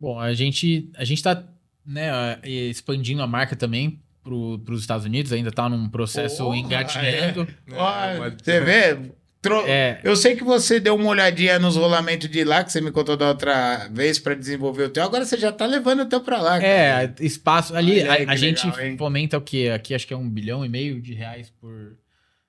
[0.00, 1.42] Bom, a gente, a gente tá
[1.86, 7.46] né, expandindo a marca também para os Estados Unidos, ainda tá num processo Porra, engatinhando.
[7.72, 8.98] Ó, mas- Você vê?
[9.42, 12.80] Tro- É, Eu sei que você deu uma olhadinha nos rolamentos de lá, que você
[12.80, 15.02] me contou da outra vez para desenvolver o teu.
[15.04, 16.52] Agora você já tá levando o teu para lá.
[16.58, 16.64] cara.
[16.66, 17.76] é, espaço.
[17.76, 18.96] Ali, a, gente legal, hein?
[18.96, 19.70] fomenta o quê?
[19.74, 21.94] Aqui acho que é um bilhão e meio de reais por,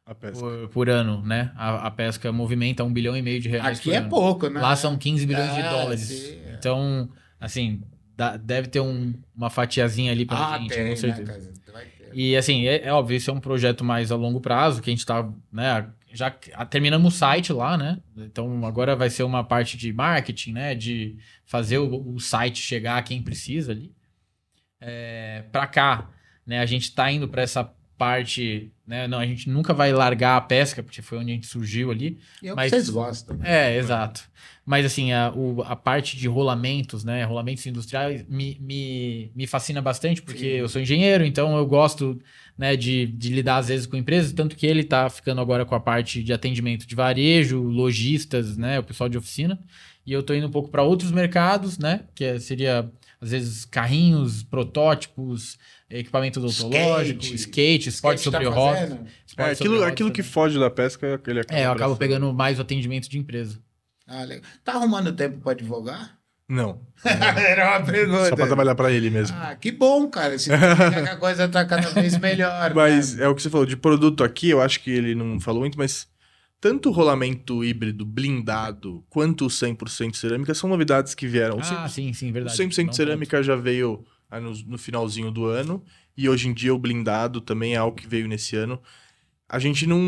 [0.06, 0.40] A pesca.
[0.40, 1.52] por, por ano, né?
[1.58, 4.10] A, a pesca movimenta um bilhão e meio de reais Aqui por é ano.
[4.10, 4.62] pouco, né?
[4.62, 6.00] Lá são 15 bilhões de Ah, dólares.
[6.00, 6.38] sim.
[6.58, 7.82] Então, assim,
[8.16, 11.54] dá- deve ter um- uma fatiazinha ali pra Ah, gente, tem, com né, certeza.
[11.66, 11.66] ter.
[12.14, 14.94] E assim, é, é óbvio, isso é um projeto mais a longo prazo, que a
[14.94, 16.32] gente tá, né, já
[16.70, 18.00] terminamos o site lá, né?
[18.16, 20.74] Então agora vai ser uma parte de marketing, né?
[20.74, 23.92] De fazer o, o site chegar a quem precisa ali.
[24.80, 26.10] É, para cá,
[26.46, 26.60] né?
[26.60, 29.08] A gente tá indo para essa parte, né?
[29.08, 32.18] Não, a gente nunca vai largar a pesca, porque foi onde a gente surgiu ali.
[32.42, 33.36] E é mas- vocês gostam.
[33.38, 33.74] né?
[33.74, 34.30] É, exato.
[34.66, 37.24] Mas assim, a, o- a parte de rolamentos, né?
[37.24, 40.46] Rolamentos industriais me, me, me fascina bastante, porque Sim.
[40.48, 42.20] eu sou engenheiro, então eu gosto
[42.58, 45.76] né, de, de lidar às vezes com empresas, tanto que ele está ficando agora com
[45.76, 48.80] a parte de atendimento de varejo, lojistas, né?
[48.80, 49.60] O pessoal de oficina.
[50.04, 52.02] E eu estou indo um pouco para outros mercados, né?
[52.16, 52.90] Que é- seria,
[53.22, 55.58] às vezes, carrinhos, protótipos,
[55.90, 57.36] equipamento odontológico, Skate.
[57.36, 58.80] skate, esporte Skate tá sobre rodas.
[58.90, 59.08] fazendo?
[59.38, 62.62] É, aquilo, aquilo que foge da pesca, ele acaba É, eu acabo pegando mais o
[62.62, 63.60] atendimento de empresa.
[64.08, 64.44] Ah, legal.
[64.64, 66.18] Tá arrumando tempo para advogar?
[66.48, 66.80] Não.
[67.04, 68.30] Era uma pergunta.
[68.30, 69.36] Só pra trabalhar pra ele mesmo.
[69.40, 70.36] Ah, que bom, cara.
[70.38, 72.74] Que a coisa tá cada vez melhor.
[72.76, 73.26] Mas né?
[73.26, 75.78] é o que você falou, de produto aqui, eu acho que ele não falou muito,
[75.78, 76.08] mas
[76.62, 81.58] tanto o rolamento híbrido blindado quanto o 100% cerâmica são novidades que vieram.
[81.58, 82.58] O Ah, 100%, sim, sim, o verdade.
[82.58, 85.84] 100% Não cerâmica já veio ah, no, no finalzinho do ano
[86.16, 88.80] e hoje em dia o blindado também é algo que veio nesse ano.
[89.50, 90.00] A gente não,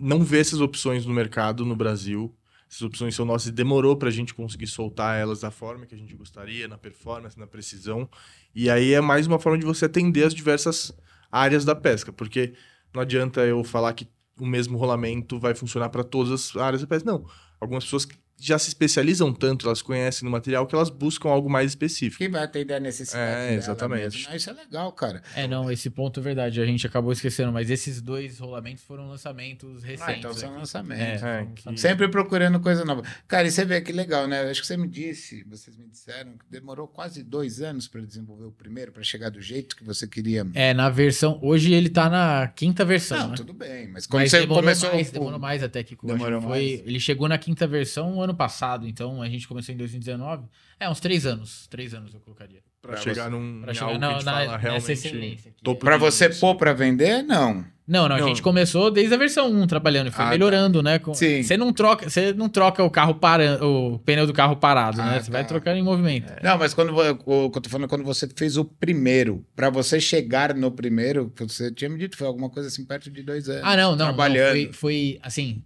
[0.00, 2.34] não vê essas opções no mercado no Brasil.
[2.74, 5.94] Essas opções são nossas e demorou para a gente conseguir soltar elas da forma que
[5.94, 8.10] a gente gostaria, na performance, na precisão.
[8.52, 10.92] E aí é mais uma forma de você atender as diversas
[11.30, 12.52] áreas da pesca, porque
[12.92, 14.08] não adianta eu falar que
[14.40, 17.08] o mesmo rolamento vai funcionar para todas as áreas da pesca.
[17.08, 17.24] Não.
[17.60, 18.08] Algumas pessoas
[18.38, 22.18] já se especializam tanto, elas conhecem no material que elas buscam algo mais específico.
[22.18, 24.02] Quem vai atender a necessidade É, dela exatamente.
[24.02, 24.26] mesmo.
[24.30, 25.22] Ah, isso é legal, cara.
[25.34, 26.60] É, não, esse ponto é verdade.
[26.60, 30.02] A gente acabou esquecendo, mas esses dois rolamentos foram lançamentos recentes.
[30.14, 30.58] Ah, então são aqui.
[30.58, 31.22] lançamentos.
[31.22, 31.76] É, É, que-.
[31.80, 33.02] Sempre procurando coisa nova.
[33.26, 34.42] Cara, e você vê que legal, né?
[34.50, 38.44] Acho que você me disse, vocês me disseram que demorou quase dois anos para desenvolver
[38.46, 40.46] o primeiro, para chegar do jeito que você queria.
[40.54, 41.38] É, na versão.
[41.42, 43.18] Hoje ele tá na quinta versão.
[43.18, 43.36] Não, né?
[43.36, 44.92] tudo bem, mas quando Mas você demorou começou.
[44.92, 46.80] mais, demorou mais até que Demorou foi, mais.
[46.86, 50.44] Ele chegou na quinta versão o ano passado, então a gente começou em 2019.
[50.80, 51.66] É, uns três anos.
[51.68, 52.60] Três anos eu colocaria.
[52.82, 54.44] Para Pra chegar você- num Pra em chegar algo na- que a gente na- fala
[54.46, 55.62] nessa realmente excelência aqui.
[55.62, 57.64] topo Pra de você pôr pra vender, não.
[57.86, 58.28] Não, não, a Não.
[58.28, 60.98] gente começou desde a versão 1 trabalhando e foi Ah, melhorando, né?
[60.98, 61.42] Com- Sim.
[61.42, 65.12] Você não troca, você não troca o carro parando, o pneu do carro parado, Ah,
[65.12, 65.20] né?
[65.20, 65.48] Você vai tá.
[65.48, 66.32] trocando em movimento.
[66.42, 67.14] Não, mas quando eu
[67.50, 71.70] tô falando é quando você fez o primeiro, pra você chegar no primeiro, que você
[71.72, 73.62] tinha me dito, foi alguma coisa assim perto de dois anos.
[73.64, 73.96] Ah, não, não.
[73.98, 74.50] não, Trabalhando.
[74.52, 75.62] foi, foi, assim.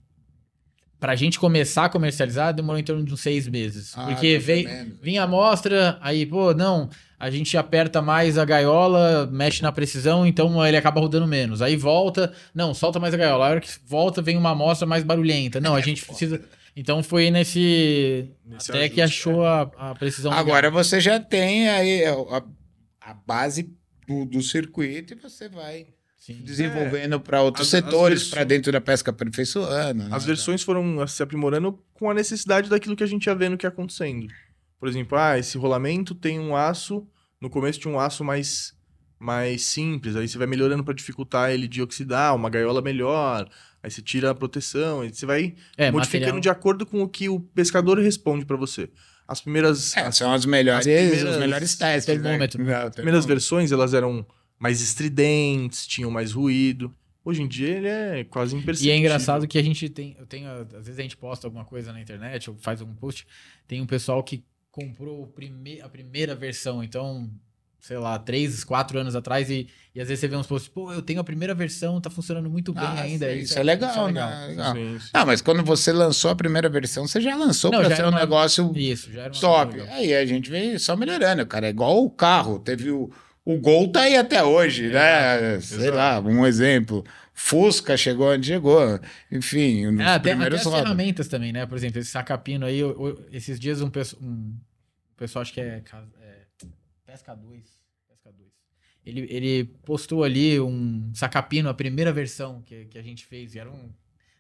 [0.99, 3.93] Pra gente começar a comercializar, demorou em torno de uns seis meses.
[3.97, 8.45] Ah, porque tá veio, vinha a amostra, aí, pô, não, a gente aperta mais a
[8.45, 11.61] gaiola, mexe na precisão, então ele acaba rodando menos.
[11.61, 13.47] Aí volta, não, solta mais a gaiola.
[13.47, 15.61] A hora que volta, vem uma amostra mais barulhenta.
[15.61, 16.41] Não, a gente precisa.
[16.77, 18.31] Então foi nesse.
[18.47, 20.31] Nesse até que ajuste, achou a, a precisão.
[20.31, 20.47] legal.
[20.47, 22.43] Agora você já tem aí a,
[23.01, 23.73] a base
[24.07, 25.87] do, do circuito e você vai
[26.19, 26.43] Sim.
[26.45, 30.05] desenvolvendo para outros As- as setores, para dentro da pesca aperfeiçoando.
[30.05, 30.09] né?
[30.13, 33.65] As versões foram se aprimorando com a necessidade daquilo que a gente ia vendo que
[33.65, 34.27] ia acontecendo.
[34.79, 37.07] Por exemplo, ah, esse rolamento tem um aço,
[37.41, 38.75] no começo tinha um aço mais,
[39.19, 43.49] mais simples, aí você vai melhorando para dificultar ele de oxidar, uma gaiola melhor,
[43.83, 46.41] aí você tira a proteção, aí você vai É, modificando material.
[46.41, 48.89] de acordo com o que o pescador responde para você.
[49.27, 52.15] As primeiras, É, as são as melhores, as primeiras- os melhores testes.
[52.17, 52.23] né?
[52.23, 52.59] termômetro.
[52.59, 53.27] Não, primeiras termômetro.
[53.29, 54.25] versões, elas eram
[54.59, 56.95] mais estridentes, tinham mais ruído.
[57.25, 58.95] Hoje em dia ele é quase E imperceptível.
[58.95, 61.93] é engraçado que a gente tem, eu tenho, às vezes a gente posta alguma coisa
[61.93, 63.27] na internet ou faz algum post,
[63.67, 67.29] tem um pessoal que comprou o prime a primeira versão, então,
[67.81, 70.91] sei lá, três, quatro anos atrás e, e às vezes você vê uns posts, pô,
[70.91, 73.31] eu tenho a primeira versão, tá funcionando muito bem Ah, ainda.
[73.31, 74.47] sim, isso é legal, né?
[74.49, 74.75] Legal.
[74.75, 75.11] Sim, sim.
[75.13, 78.73] Não, mas quando você lançou a primeira versão, você já lançou para ser um negócio
[78.75, 79.77] Isso, já era top.
[79.77, 79.95] legal.
[79.97, 81.67] Aí a gente vem só melhorando, cara.
[81.67, 82.59] É igual o carro.
[82.59, 83.11] Teve o,
[83.51, 85.59] O Gol tá aí até hoje, né?
[85.61, 87.03] Sei lá, um exemplo.
[87.33, 89.01] Fusca chegou onde chegou.
[89.33, 91.65] Enfim, nos Ah, tem, até primeiros as ferramentas também, né?
[91.65, 94.55] Por exemplo, esse sacapino aí, eu- eu- esses dias um, pesso- um
[95.17, 95.83] pessoal, acho que é,
[96.21, 96.45] é
[97.07, 97.65] Pesca 2.
[98.07, 98.51] Pesca 2.
[99.07, 103.55] Ele, ele postou ali um sacapino, a primeira versão que, que a gente fez.
[103.55, 103.91] E era um,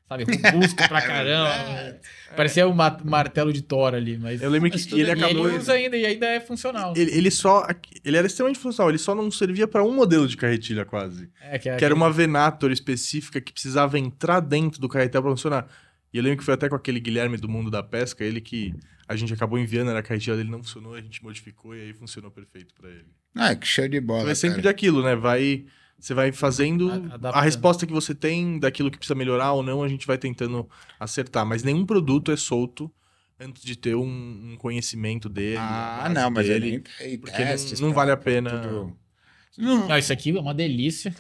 [0.08, 1.98] sabe, robusto pra caramba.
[2.36, 4.40] Parecia um ma- martelo de Thor ali, mas...
[4.42, 5.48] Eu lembro que Mas ele é- E acabou.
[5.48, 6.94] ele usa ainda e ainda é funcional.
[6.96, 7.66] Ele, ele só.
[8.04, 11.28] Ele era extremamente funcional, ele só não servia para um modelo de carretilha quase.
[11.40, 15.30] É, que, é Que era uma Venator específica que precisava entrar dentro do carretel para
[15.30, 15.66] funcionar.
[16.12, 18.74] E eu lembro que foi até com aquele Guilherme do Mundo da Pesca, ele que
[19.06, 21.92] a gente acabou enviando, era a carretilha dele não funcionou, a gente modificou e aí
[21.92, 23.06] funcionou perfeito para ele.
[23.34, 24.20] Ah, que show de bola.
[24.20, 24.62] Então é sempre cara.
[24.62, 25.14] de aquilo, né?
[25.16, 25.64] Vai.
[25.98, 27.42] Você vai fazendo A- a, adaptando.
[27.44, 30.68] resposta que você tem, daquilo que precisa melhorar ou não, a gente vai tentando
[31.00, 31.44] acertar.
[31.44, 32.90] Mas nenhum produto é solto
[33.40, 35.58] antes de ter um, um conhecimento dele.
[35.58, 36.84] Ah, não, mas dele.
[37.00, 38.96] ele porque não- testes não pra- vale a pena- tudo.
[39.60, 41.12] Não, Não, isso aqui é uma delícia.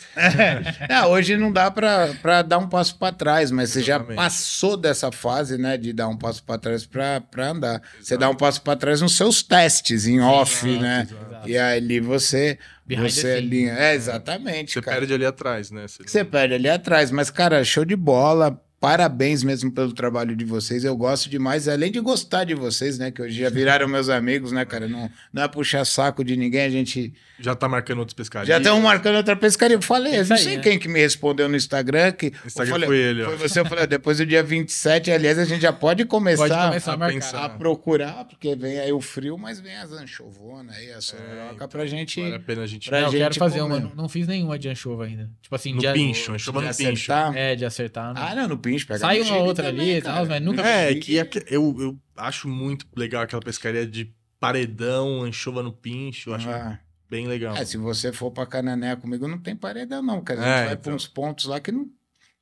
[0.88, 4.16] É, hoje não dá pra pra dar um passo pra trás, mas você já Exatamente.
[4.16, 7.82] passou dessa fase, né, de dar um passo pra trás pra pra andar.
[8.00, 11.08] Você dá um passo pra trás nos seus testes em off, exato, né?
[11.10, 11.48] exato.
[11.48, 12.56] E ali você
[12.88, 13.36] Behind você scenes.
[13.36, 13.72] alinha.
[13.74, 14.96] É, exatamente, Você cara.
[14.98, 15.86] perde ali atrás, né?
[15.86, 18.60] Você- Você perde ali atrás, mas cara, show de bola.
[18.80, 20.84] Parabéns mesmo pelo trabalho de vocês.
[20.84, 23.10] Eu gosto demais, além de gostar de vocês, né?
[23.10, 24.86] Que hoje já viraram meus amigos, né, cara?
[24.86, 28.48] Não, não é puxar saco de ninguém, a gente Já tá marcando outros pescadores.
[28.48, 29.76] já estamos marcando outra pescaria.
[29.76, 30.62] Eu falei, É eu não aí, sei né?
[30.62, 32.12] quem que me respondeu no Instagram.
[32.12, 33.26] Que O Instagram falei, foi ele, ó.
[33.30, 36.66] Foi você, eu falei, depois do dia 27, aliás, a gente já pode começar, Pode
[36.68, 37.44] começar a, a pensar.
[37.46, 41.68] a procurar, porque vem aí o frio, mas vem as anchovonas aí, a sororoca então,
[41.68, 42.20] pra gente.
[42.20, 42.88] Vale a pena a gente.
[42.88, 43.74] Pra Não, eu quero gente fazer comer.
[43.74, 43.80] uma.
[43.80, 45.28] Não, não fiz nenhuma de anchova ainda.
[45.42, 46.82] Tipo assim, No de, pincho, anchova no pincho.
[47.12, 47.36] acertar.
[47.36, 48.14] É, de acertar.
[48.14, 48.22] não.
[48.22, 50.94] Ah, não, no pincho, pega Sai uma outra também, ali e tal, mas nunca- É,
[50.94, 56.30] que aque- eu, eu acho muito legal aquela pescaria de paredão, anchova no pincho.
[56.30, 56.78] Eu acho Ah.
[57.10, 57.56] bem legal.
[57.56, 60.40] É, se você for pra Canané comigo, não tem paredão, não, cara.
[60.40, 60.94] A gente É, vai pra então.
[60.94, 61.88] uns pontos lá que não.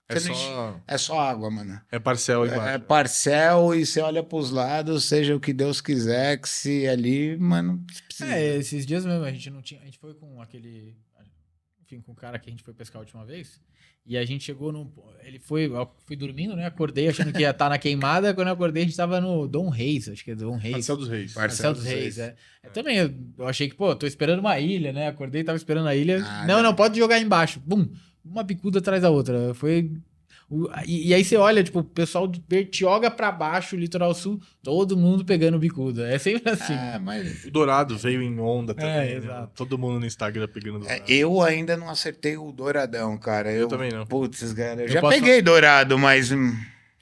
[0.08, 0.80] É não- só.
[0.86, 1.80] É só água, mano.
[1.90, 5.80] É parcel aí É, é parcel e você olha pros lados, seja o que Deus
[5.80, 8.32] quiser, que se ali, mano, precisa.
[8.32, 9.80] É, esses dias mesmo a gente não tinha.
[9.80, 10.96] A gente foi com aquele.
[11.82, 13.60] Enfim, com o cara que a gente foi pescar a última vez.
[14.06, 14.92] E a gente chegou no.
[15.24, 15.66] Ele foi.
[15.66, 16.66] Eu fui dormindo, né?
[16.66, 18.32] Acordei achando que ia estar na queimada.
[18.32, 20.72] Quando eu acordei, a gente tava no Dom Reis, acho que é Dom Reis.
[20.72, 21.32] Parcel dos Reis.
[21.34, 22.18] Parcel Marcel dos dos Reis, Reis.
[22.18, 22.36] é.
[22.62, 25.08] Eu também, eu, eu achei que, pô, tô esperando uma ilha, né?
[25.08, 26.24] Acordei, tava esperando a ilha.
[26.24, 26.62] Ah, não, não.
[26.64, 27.60] não, pode jogar embaixo.
[27.66, 27.88] Bum!
[28.24, 29.52] Uma bicuda atrás da outra.
[29.54, 29.90] Foi.
[30.48, 34.40] O- e, e aí você olha, tipo, o pessoal de Bertioga pra baixo, litoral sul,
[34.62, 36.08] todo mundo pegando bicuda.
[36.08, 36.72] É sempre assim.
[36.74, 38.90] Ah, mas O Dourado veio em onda também.
[38.92, 39.12] né?
[39.14, 39.52] exato.
[39.56, 41.04] Todo mundo no Instagram pegando é, Dourado.
[41.12, 43.50] eu ainda não acertei o douradão, cara.
[43.52, 44.06] Eu, também não.
[44.06, 46.54] Putz, cara, eu, Eu já posso- peguei dourado, mas hum,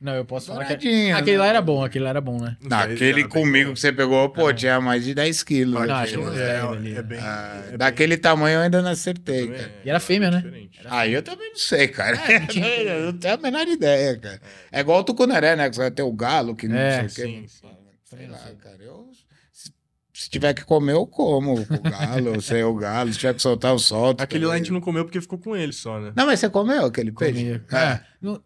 [0.04, 1.10] Não, eu posso falar que.
[1.12, 1.50] Aquele lá né?
[1.50, 2.58] era bom, aquele lá era bom, né?
[2.60, 5.72] Não, aquele comigo que você pegou, pô, tinha mais de 10 quilos.
[5.74, 6.22] Não, aquele.
[6.22, 6.94] acho que É, 10 ali.
[6.96, 7.18] é bem.
[7.22, 9.72] Ah, é bem- daquele tamanho eu ainda não acertei, também cara.
[9.72, 10.36] é- E era fêmea, né?
[10.42, 10.80] diferente.
[10.84, 12.16] Aí eu também não sei, cara.
[12.30, 14.40] É, não tinha- eu não tenho a menor ideia, cara.
[14.70, 15.70] É igual o tucunaré, né?
[15.70, 17.34] Que você vai ter o galo, que não É, sei o quê.
[17.38, 17.68] sim, sim.
[18.04, 18.54] Sei lá, sei.
[18.56, 18.76] cara.
[18.82, 19.08] Eu,
[19.50, 19.72] se,
[20.12, 23.10] se tiver que comer, eu como o galo, sem o galo.
[23.10, 24.20] Se tiver que soltar, eu solto.
[24.20, 26.12] Aquele lá a gente não comeu porque ficou com ele só, né?
[26.14, 27.40] Não, mas você comeu aquele peixe?
[27.40, 27.64] Comia.
[27.72, 28.00] É.
[28.20, 28.40] Não-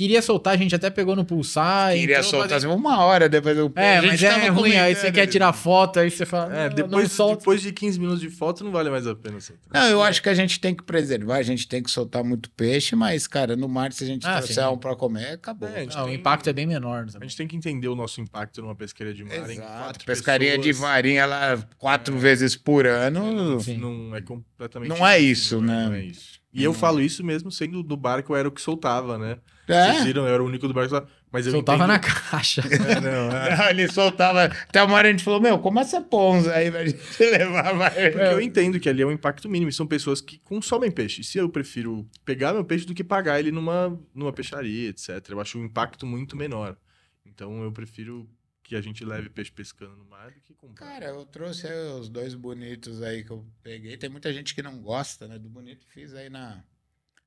[0.00, 1.92] queria soltar, a gente até pegou no pulsar.
[1.92, 4.94] Queria entrou soltar assim, uma hora depois do É, a gente mas é ruim, aí
[4.94, 7.36] você quer tirar foto, aí você fala, É, "Não, depois, não solta.
[7.40, 9.82] depois de 15 minutos de foto não vale mais a pena soltar.
[9.82, 12.48] Não, eu acho que a gente tem que preservar, a gente tem que soltar muito
[12.50, 14.70] peixe, mas, cara, no mar, se a gente Ah, trouxer sim.
[14.70, 15.68] um pra comer, acabou.
[15.68, 17.06] É, Não, o tem- impacto é bem menor.
[17.20, 19.36] A gente tem que entender o nosso impacto numa pescaria de mar.
[19.50, 19.68] em Exato.
[19.84, 20.78] quatro Pescaria de pessoas.
[20.78, 23.60] varinha lá quatro vezes por ano.
[23.60, 23.76] Sim.
[23.76, 24.88] Não é completamente.
[24.88, 25.86] Não é isso, né?
[25.86, 26.40] Não é isso.
[26.52, 29.36] E eu falo isso mesmo sendo do barco, eu era o que soltava, né?
[29.68, 29.92] É.
[29.92, 31.20] Vocês viram, eu era o único do barco que soltava.
[31.32, 31.92] Mas eu Soltava entendo...
[31.92, 32.62] na caixa.
[32.66, 33.56] É, não, é.
[33.56, 34.44] Não, ele soltava.
[34.44, 37.72] Até uma hora a gente falou: Meu, como essa ponza aí pra gente levar?
[37.74, 38.10] Vai.
[38.10, 39.68] Porque eu entendo que ali é um impacto mínimo.
[39.68, 41.22] e São pessoas que consomem peixe.
[41.22, 45.24] Se eu prefiro pegar meu peixe do que pagar ele numa, numa peixaria, etc.
[45.28, 46.76] Eu acho o impacto muito menor.
[47.24, 48.28] Então eu prefiro
[48.70, 50.86] que a gente leve peixe pescando no mar do que comprar.
[50.86, 51.66] Cara, eu trouxe
[51.98, 53.96] os dois bonitos aí que eu peguei.
[53.96, 55.38] Tem muita gente que não gosta, né?
[55.38, 56.62] Do bonito fiz aí na,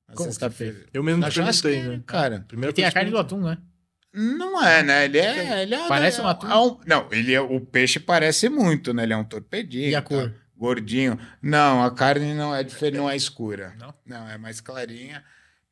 [0.08, 0.86] na Como que sexta-feira.
[0.94, 2.04] eu mesmo Na te perguntei, né?
[2.06, 2.46] cara.
[2.48, 3.58] Primeira E tem a carne do atum, né?
[4.14, 5.06] Não é, né?
[5.06, 5.64] Ele é.
[5.64, 6.48] Ele é Parece é, um atum.
[6.48, 9.04] é um- não, ele é, o peixe parece muito, né?
[9.04, 9.90] Ele é um torpedinho.
[9.90, 10.08] E a tá?
[10.08, 10.34] cor?
[10.56, 11.18] Gordinho.
[11.42, 13.74] Não, a carne não é diferente, não é escura.
[13.80, 13.94] Não?
[14.06, 15.24] Não, é mais clarinha.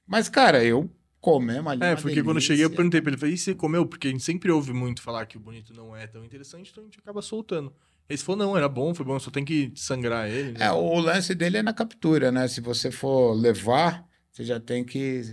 [0.07, 1.83] Mas, cara, eu comemos ali.
[1.83, 2.75] É, porque quando eu cheguei eu delícia.
[2.77, 3.85] perguntei pra ele, falei, e você comeu?
[3.85, 6.83] Porque a gente sempre ouve muito falar que o bonito não é tão interessante, então
[6.83, 7.71] a gente acaba soltando.
[8.09, 10.57] Ele falou, não, era bom, foi bom, só tem que sangrar ele.
[10.57, 10.65] né?
[10.65, 12.47] É, o lance dele é na captura, né?
[12.47, 15.23] Se você for levar, você já tem que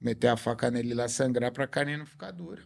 [0.00, 2.62] meter a faca nele lá, sangrar pra carne não ficar dura.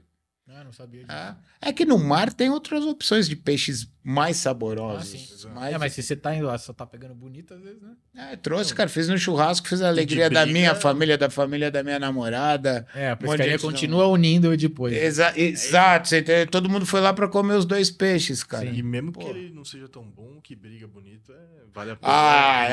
[0.55, 1.12] Ah, não sabia disso.
[1.12, 1.34] É.
[1.61, 5.09] É que no mar tem outras opções de peixes mais Ah, saborosos.
[5.09, 5.48] sim.
[5.55, 7.90] mais- É, mas se você tá indo lá, só tá pegando bonito, às vezes, né?
[8.32, 11.70] É, trouxe, cara, fiz no churrasco, fiz a alegria da briga- minha família, da família
[11.70, 12.86] da minha namorada.
[12.94, 14.92] É, a pescaria gente não- continua unindo depois.
[14.94, 16.46] Exa- exato, você entendeu?
[16.48, 18.64] todo mundo foi lá pra comer os dois peixes, cara.
[18.66, 19.20] E mesmo Pô.
[19.20, 21.36] que ele não seja tão bom, que briga bonito, é,
[21.72, 22.12] vale a pena.
[22.12, 22.66] Ah,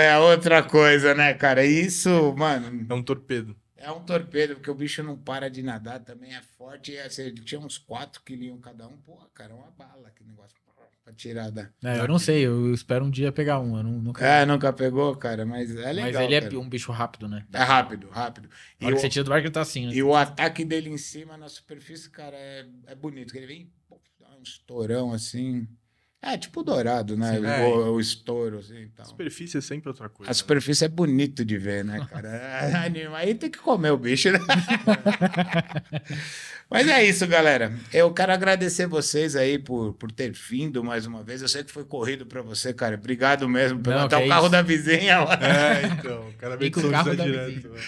[0.00, 1.64] é, é outra coisa, né, cara?
[1.64, 3.54] Isso, mano, É um torpedo.
[3.78, 6.92] É um torpedo, porque o bicho não para de nadar, também é forte.
[6.92, 8.96] E assim, ele tinha uns 4 quilinhos cada um.
[8.98, 10.56] Porra, cara, é uma bala que negócio
[11.08, 11.70] pra tirar da.
[11.82, 13.76] É, eu não sei, eu espero um dia pegar um.
[13.76, 14.26] Eu não, nunca...
[14.26, 16.12] É, nunca pegou, cara, mas é legal.
[16.12, 16.58] Mas ele é cara.
[16.58, 17.46] um bicho rápido, né?
[17.52, 18.48] É rápido, rápido.
[18.80, 19.94] E o, que você tira do barco, ele tá assim, né?
[19.94, 23.32] e o ataque dele em cima, na superfície, cara, é, é bonito.
[23.32, 25.66] que Ele vem, pô, dá um estourão assim.
[26.20, 27.34] É tipo dourado, né?
[27.36, 27.66] Sim, o, é.
[27.90, 28.82] o estouro, assim.
[28.82, 29.04] Então.
[29.04, 30.30] A superfície é sempre outra coisa.
[30.30, 32.28] A superfície é bonito de ver, né, cara?
[32.28, 33.16] É, anima.
[33.18, 34.38] Aí tem que comer o bicho, né?
[36.70, 37.72] Mas é isso, galera.
[37.92, 41.40] Eu quero agradecer vocês aí por, por ter vindo mais uma vez.
[41.40, 42.96] Eu sei que foi corrido pra você, cara.
[42.96, 44.50] Obrigado mesmo por Não, até o é carro isso.
[44.52, 45.34] da vizinha lá.
[45.40, 46.28] É, então.
[46.28, 47.68] O cara vem com de o São carro José da direto.
[47.70, 47.80] né?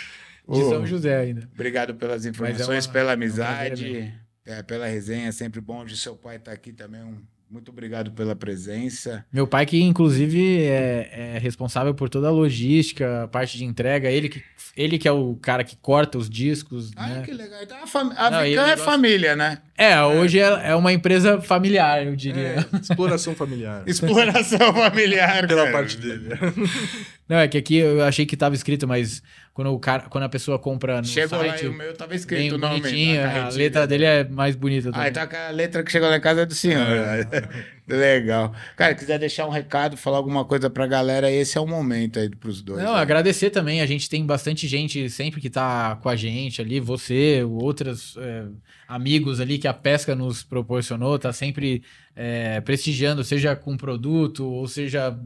[0.49, 1.49] De São José ainda.
[1.53, 4.15] Obrigado pelas informações, uma- pela é um prazer amizade,
[4.47, 5.29] é, pela resenha.
[5.29, 7.03] É sempre bom de seu pai estar aqui também.
[7.03, 9.25] Um, muito obrigado pela presença.
[9.33, 14.09] Meu pai, que inclusive é, é responsável por toda a logística, a parte de entrega,
[14.09, 14.41] ele que,
[14.77, 17.23] ele que é o cara que corta os discos, Ai, né?
[17.23, 17.61] que legal.
[17.61, 18.13] Então, a fam...
[18.17, 19.59] a Não, é negócio- família, né?
[19.77, 22.67] É, hoje é, é uma empresa familiar, eu diria.
[22.73, 23.83] É, exploração familiar.
[23.89, 25.49] Exploração familiar.
[25.49, 25.73] Pela cara.
[25.73, 26.29] parte dele.
[27.31, 29.23] Não, é que aqui eu achei que tava escrito, mas
[29.55, 32.13] quando, o cara, quando a pessoa compra no Chegou lá site, e o meu tava
[32.17, 32.81] escrito o nome.
[32.81, 35.09] bonitinho, a letra dele é mais bonita Ah, também.
[35.11, 36.85] então a letra que chegou lá em casa é do senhor.
[37.97, 38.55] Legal.
[38.77, 42.29] Cara, quiser deixar um recado, falar alguma coisa pra galera, esse é o momento aí
[42.29, 42.83] pros dois.
[42.83, 43.01] Não, né?
[43.01, 43.81] agradecer também.
[43.81, 48.45] A gente tem bastante gente sempre que tá com a gente ali, você, outros é,
[48.87, 51.83] amigos ali que a pesca nos proporcionou, tá sempre
[52.15, 55.19] é, prestigiando, seja com produto, ou seja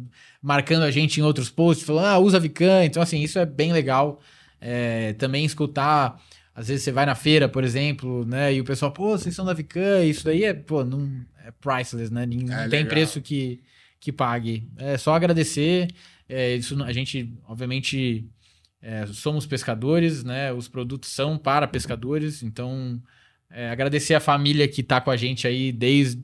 [0.43, 2.85] marcando a gente em outros posts, falando, ah, usa Vican.
[2.85, 4.21] Então, assim, isso é bem legal.
[4.61, 6.21] É, também escutar.
[6.55, 8.55] Às vezes você vai na feira, por exemplo, né?
[8.55, 11.11] E o pessoal, pô, vocês são da Vican, isso daí é, pô, não,
[11.45, 12.27] é priceless, né?
[12.27, 12.89] Não, É não tem legal.
[12.89, 13.61] preço que,
[14.01, 14.69] que pague.
[14.77, 15.89] É só agradecer.
[16.29, 18.25] É, isso a gente, obviamente,
[18.81, 20.53] é, somos pescadores, né?
[20.53, 23.01] Os produtos são para pescadores, então
[23.51, 26.23] é, agradecer a família que está com a gente aí desde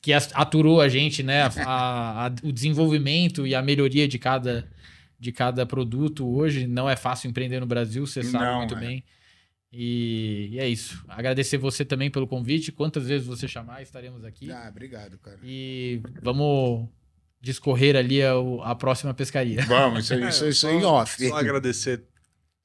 [0.00, 1.42] que aturou a gente, né?
[1.42, 4.66] A- a- a- o desenvolvimento e a melhoria de cada,
[5.20, 6.66] de cada produto hoje.
[6.66, 8.80] Não é fácil empreender no Brasil, você sabe Não, muito é.
[8.80, 9.04] bem.
[9.76, 11.04] E, e é isso.
[11.08, 12.70] Agradecer você também pelo convite.
[12.70, 14.50] Quantas vezes você chamar, estaremos aqui.
[14.52, 15.38] Ah, obrigado, cara.
[15.42, 16.88] E vamos
[17.40, 19.60] discorrer ali a, a próxima pescaria.
[19.66, 21.28] Vamos, isso, isso, É, isso só- em off.
[21.28, 22.04] Só agradecer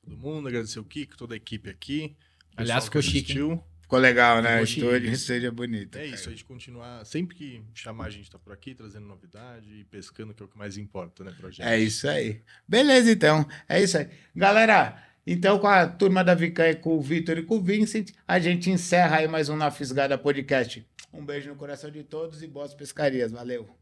[0.02, 2.16] todo mundo, agradecer o Kiko, toda a equipe aqui.
[2.56, 3.24] Aliás, ficou chique, hein?
[3.24, 3.64] assistiu.
[3.82, 4.62] Ficou legal, né?
[4.62, 5.98] Estúdio seja bonito.
[5.98, 6.16] É cara.
[6.16, 7.04] isso, a gente continuar.
[7.06, 10.50] Sempre que chamar, a gente tá por aqui, trazendo novidade e pescando, que é o
[10.50, 11.64] que mais importa, né, pra gente.
[11.64, 12.44] É isso aí.
[12.68, 13.48] Beleza, então.
[13.68, 14.08] É isso aí.
[14.36, 18.12] Galera, então com a turma da Vican e com o Vitor e com o Vincent,
[18.28, 20.86] a gente encerra aí mais um Na Fisgada Podcast.
[21.14, 23.32] Um beijo no coração de todos e boas pescarias.
[23.32, 23.79] Valeu.